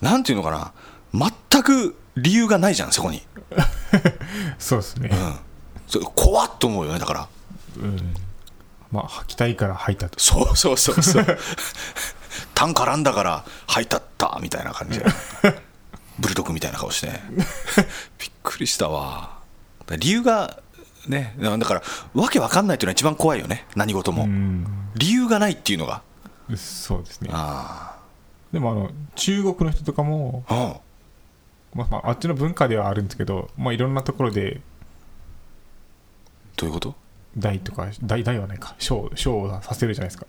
[0.00, 0.72] なんていうのか
[1.12, 1.30] な？
[1.50, 3.22] 全く理由がないじゃんそこに、
[4.58, 5.10] そうですね。
[5.92, 7.28] うん、怖っと思うよねだから。
[7.78, 8.14] うん
[8.90, 10.18] まあ吐きたいから吐いたと。
[10.18, 11.26] そうそうそうそう。
[12.54, 15.06] タン絡んだから吐いたったみたいな感じで
[16.18, 17.08] ブルドッグみたいな顔して。
[17.08, 17.22] ね
[18.18, 19.38] びっくりしたわ。
[19.98, 20.60] 理由が
[21.06, 21.82] ねだから
[22.14, 23.66] わけわかんないっていうのは一番怖いよね。
[23.76, 24.66] 何事も、うん。
[24.96, 26.02] 理由がないっていうのが。
[26.56, 27.30] そうですね。
[27.32, 27.98] あ
[28.52, 30.44] でもあの中国の人とかも、
[31.74, 34.62] まあ、あっちの文化ではあるんですけど、まあ、いろんなところで
[36.56, 36.94] どういうこと？
[37.38, 38.74] 大とか大大はないか。
[38.78, 40.26] ショーショーをさせるじゃないですか。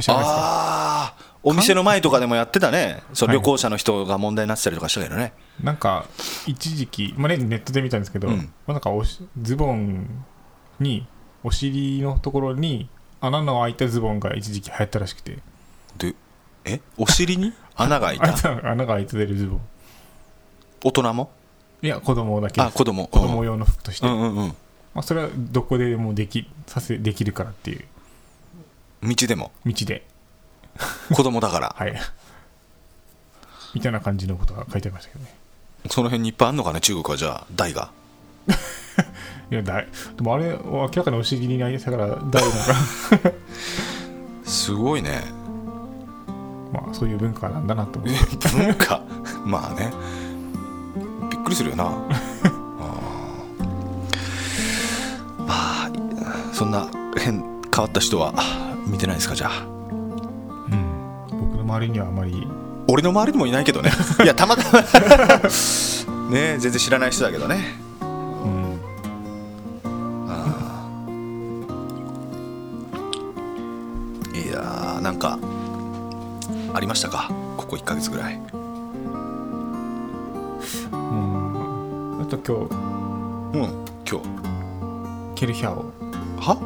[0.00, 0.38] 知らないですか？
[0.40, 3.02] ああお店の前とかでもやってたね。
[3.14, 6.06] そ旅行者の人が問題になってたりとかしたけどね、なんか
[6.46, 8.36] 一時期、まあ、ねネットで見たんですけど、うん。
[8.36, 10.24] まあ、なんかおしズボン
[10.80, 11.06] に
[11.44, 12.88] お尻のところに
[13.20, 15.38] 穴の開いたズボンが一時期流行ったらしくて。
[15.96, 16.14] で
[16.64, 16.80] え？
[16.96, 17.52] お尻に？
[17.76, 18.32] 穴が開いた。
[18.32, 19.60] た穴が開いてるズボン。
[20.84, 21.30] 大人も？
[21.82, 23.06] いや子供だけあ子供。
[23.06, 24.56] 子供用の服として、うんうんうん
[24.98, 27.84] まあ、それはどこでもできさせできるからっていう。
[29.04, 29.52] 道でも？
[29.64, 30.04] 道で。
[31.14, 31.72] 子供だから？
[31.78, 31.94] はい。
[33.74, 35.34] みたいな感じのことが書いてありましたけどね。
[35.88, 37.92] その辺にいっぱいあんのかね中国はじゃあ台が？
[39.52, 42.34] いやだいでもあれ明らかにお尻に開いてたから大のか
[44.42, 45.22] すごいね。
[46.72, 49.00] まあそういう文化なんだなと思って文化？
[49.46, 49.92] まあね。
[51.30, 51.84] びっくりするよな
[56.58, 57.40] そんな変
[57.72, 58.32] 変わった人は
[58.88, 59.62] 見てないですかじゃあ？
[59.62, 61.26] うん。
[61.30, 62.48] 僕の周りにはあまり。
[62.88, 63.92] 俺の周りにもいないけどね。
[64.24, 64.82] いやたまたま。
[66.34, 67.76] ね全然知らない人だけどね。
[68.02, 68.04] う
[68.48, 68.80] ん。
[74.34, 75.38] いやーなんか
[76.74, 77.30] ありましたか？
[77.56, 78.40] ここ1ヶ月ぐらい。
[80.92, 82.20] うん。
[82.20, 82.56] あと今
[83.54, 84.26] うん今日。
[84.26, 84.28] 日
[85.36, 85.92] ケルヒャーを
[86.40, 86.56] は？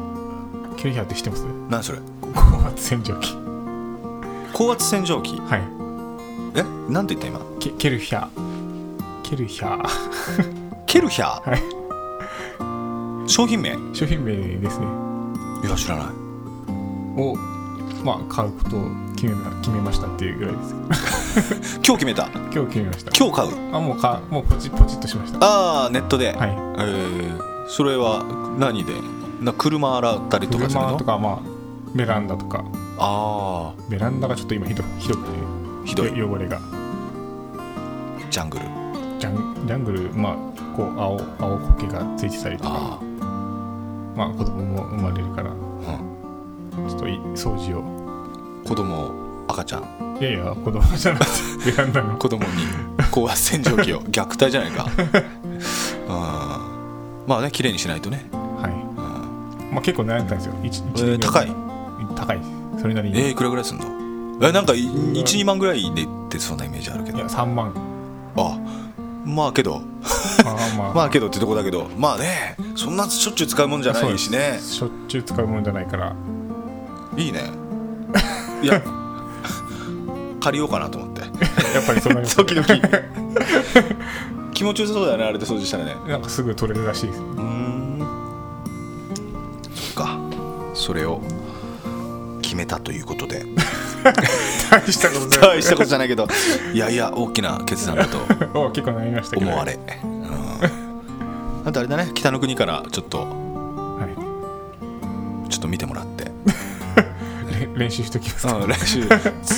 [0.77, 1.45] ケルヒャーって知ってます？
[1.69, 1.99] 何それ？
[2.33, 3.35] 高圧洗浄機。
[4.53, 5.37] 高圧洗浄機？
[5.39, 5.61] はい。
[6.55, 6.63] え？
[6.91, 7.39] なんて言った今？
[7.59, 8.29] ケケルヒャー。
[9.23, 9.89] ケルヒャー。
[10.85, 13.29] ケルヒャー、はい。
[13.29, 13.77] 商品名？
[13.93, 14.85] 商品名ですね。
[15.63, 16.05] いや知らない。
[17.17, 17.35] を
[18.03, 18.81] まあ買うことを
[19.15, 20.63] 決めま決めましたっていうぐらいで
[21.63, 21.79] す。
[21.83, 22.27] 今日決めた？
[22.53, 23.11] 今日決めました。
[23.17, 23.75] 今日買う？
[23.75, 25.39] あもうかもうポチポチっとしました。
[25.41, 26.49] ああネットで、はい。
[26.49, 28.23] えー、それは
[28.59, 28.93] 何で？
[29.43, 30.87] な車洗ったりとかするの？
[30.89, 31.39] 車とかまあ
[31.95, 32.63] ベランダとか。
[32.97, 35.29] ああベランダがちょっと今ひどひどくて。
[35.85, 36.21] ひどい。
[36.21, 36.59] 汚れが。
[38.29, 38.65] ジャングル。
[39.19, 40.35] ジャンジャングルまあ
[40.75, 42.69] こう青青苔がついてたりとか。
[42.73, 42.99] あ
[44.15, 45.51] まあ子供も生まれるから。
[45.51, 45.53] あ、
[46.77, 48.63] うん、ちょっとい掃除を。
[48.65, 49.11] 子供
[49.47, 50.17] 赤ちゃん？
[50.19, 52.17] いやいや子供じゃなくて ベランダの。
[52.17, 52.49] 子供に
[53.11, 54.01] 高圧洗浄機を。
[54.03, 54.87] 虐待じゃないか。
[56.07, 57.27] うん。
[57.27, 58.25] まあね綺麗にしないとね、
[59.73, 60.53] まあ結構悩んだんですよ。
[60.63, 61.51] えー高い？
[62.15, 62.39] 高い。
[62.79, 63.19] それなりに。
[63.19, 63.85] えー、いくらぐらいすんの？
[64.47, 67.17] えなんか12万ぐらいでってそんなイメージあるけど。
[67.17, 67.73] いや3万。
[68.35, 68.57] あ
[69.25, 69.81] まあけど。
[70.43, 70.93] まあまあ。
[70.95, 71.87] まあけどってとこだけど。
[71.97, 74.59] まあねそんなしょっちゅう使うもんじゃないしね。
[74.61, 76.15] しょっちゅう使うもんじゃないから。
[77.17, 77.51] いいね。
[78.61, 78.81] いや
[80.41, 81.21] 借りようかなと思って。
[81.73, 82.27] やっぱりそんなに。
[82.27, 82.67] 時々
[84.53, 85.95] 気持ちよさそうだよねあれで掃除したらね。
[86.07, 87.19] なんかすぐ取れるらしいです。
[87.21, 87.52] うーん
[90.83, 91.21] それを
[92.41, 93.45] 決めたということで。
[94.69, 95.49] 大したことじゃない。
[95.57, 96.27] 大したことじゃないけど。
[96.73, 98.17] いやいや大きな決断だと
[98.59, 100.25] お結構悩みました思われ、うん、
[101.65, 102.11] あとあれだね。
[102.13, 103.19] 北の国からちょっと。
[103.19, 104.07] は
[105.49, 106.31] ちょっと見てもらって、
[107.77, 108.57] 練習しときますか？
[108.57, 109.03] うん、来週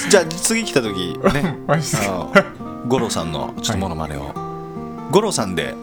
[0.09, 1.57] じゃあ次来た時ね。
[1.65, 1.97] マジ
[2.88, 4.32] 五郎さんのちょっとモノマネを、
[5.09, 5.73] 五郎さんで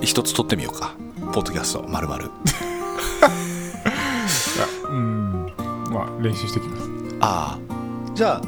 [0.00, 0.94] 一つ撮ってみようか。
[1.32, 2.24] ポッドキャストまるまる。
[2.24, 2.28] う
[3.46, 3.49] ん
[6.00, 6.88] まあ練習してきます。
[7.20, 8.14] ああ。
[8.14, 8.42] じゃあ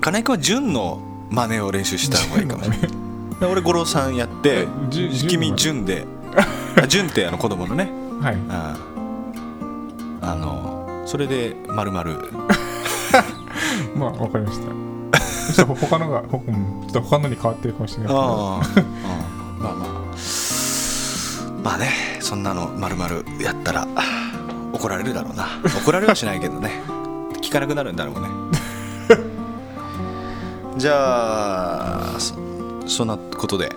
[0.00, 2.90] 金井君は潤の真似を練習した方がいいかもしれない
[3.40, 6.06] で俺五郎さんやって君潤潤で。
[6.76, 7.90] あ潤ってあの子供のね。
[8.20, 8.34] はい。
[8.34, 8.50] うん
[10.22, 12.18] あのそれでまるまる。
[13.96, 14.80] まあわかりました。
[15.54, 18.14] ちょっと他のが、ほうんちょっと他のに変わってるかもしれない。
[18.14, 19.90] ああ、うん、まあまあ。
[21.62, 23.86] まあねそんなのまるまるやったら
[24.80, 25.46] 怒られるだろうな。
[25.82, 26.80] 怒られはしないけどね。
[27.42, 28.28] 聞かなくなるんだろうね。
[30.80, 32.34] じゃあそ
[32.86, 33.70] そんなことで。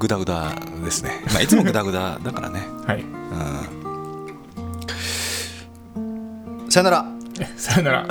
[0.00, 0.52] グダグダ
[0.84, 3.04] ですね、まあ、いつもグダグダだからね、はい。
[5.96, 7.04] うん、さよなら。
[7.56, 8.06] さよなら